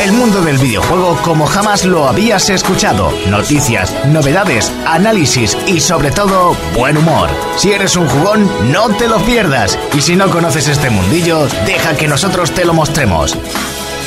[0.00, 3.12] El mundo del videojuego como jamás lo habías escuchado.
[3.28, 7.30] Noticias, novedades, análisis y sobre todo buen humor.
[7.56, 9.78] Si eres un jugón, no te lo pierdas.
[9.94, 13.36] Y si no conoces este mundillo, deja que nosotros te lo mostremos.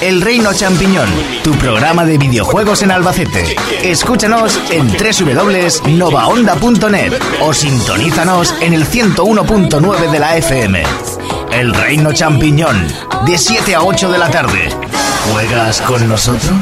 [0.02, 1.10] El Reino Champiñón,
[1.44, 3.58] tu programa de videojuegos en Albacete.
[3.84, 10.84] Escúchanos en www.novaonda.net o sintonízanos en el 101.9 de la FM.
[11.52, 12.88] El Reino Champiñón,
[13.26, 14.70] de 7 a 8 de la tarde.
[15.34, 16.54] ¿Juegas con nosotros?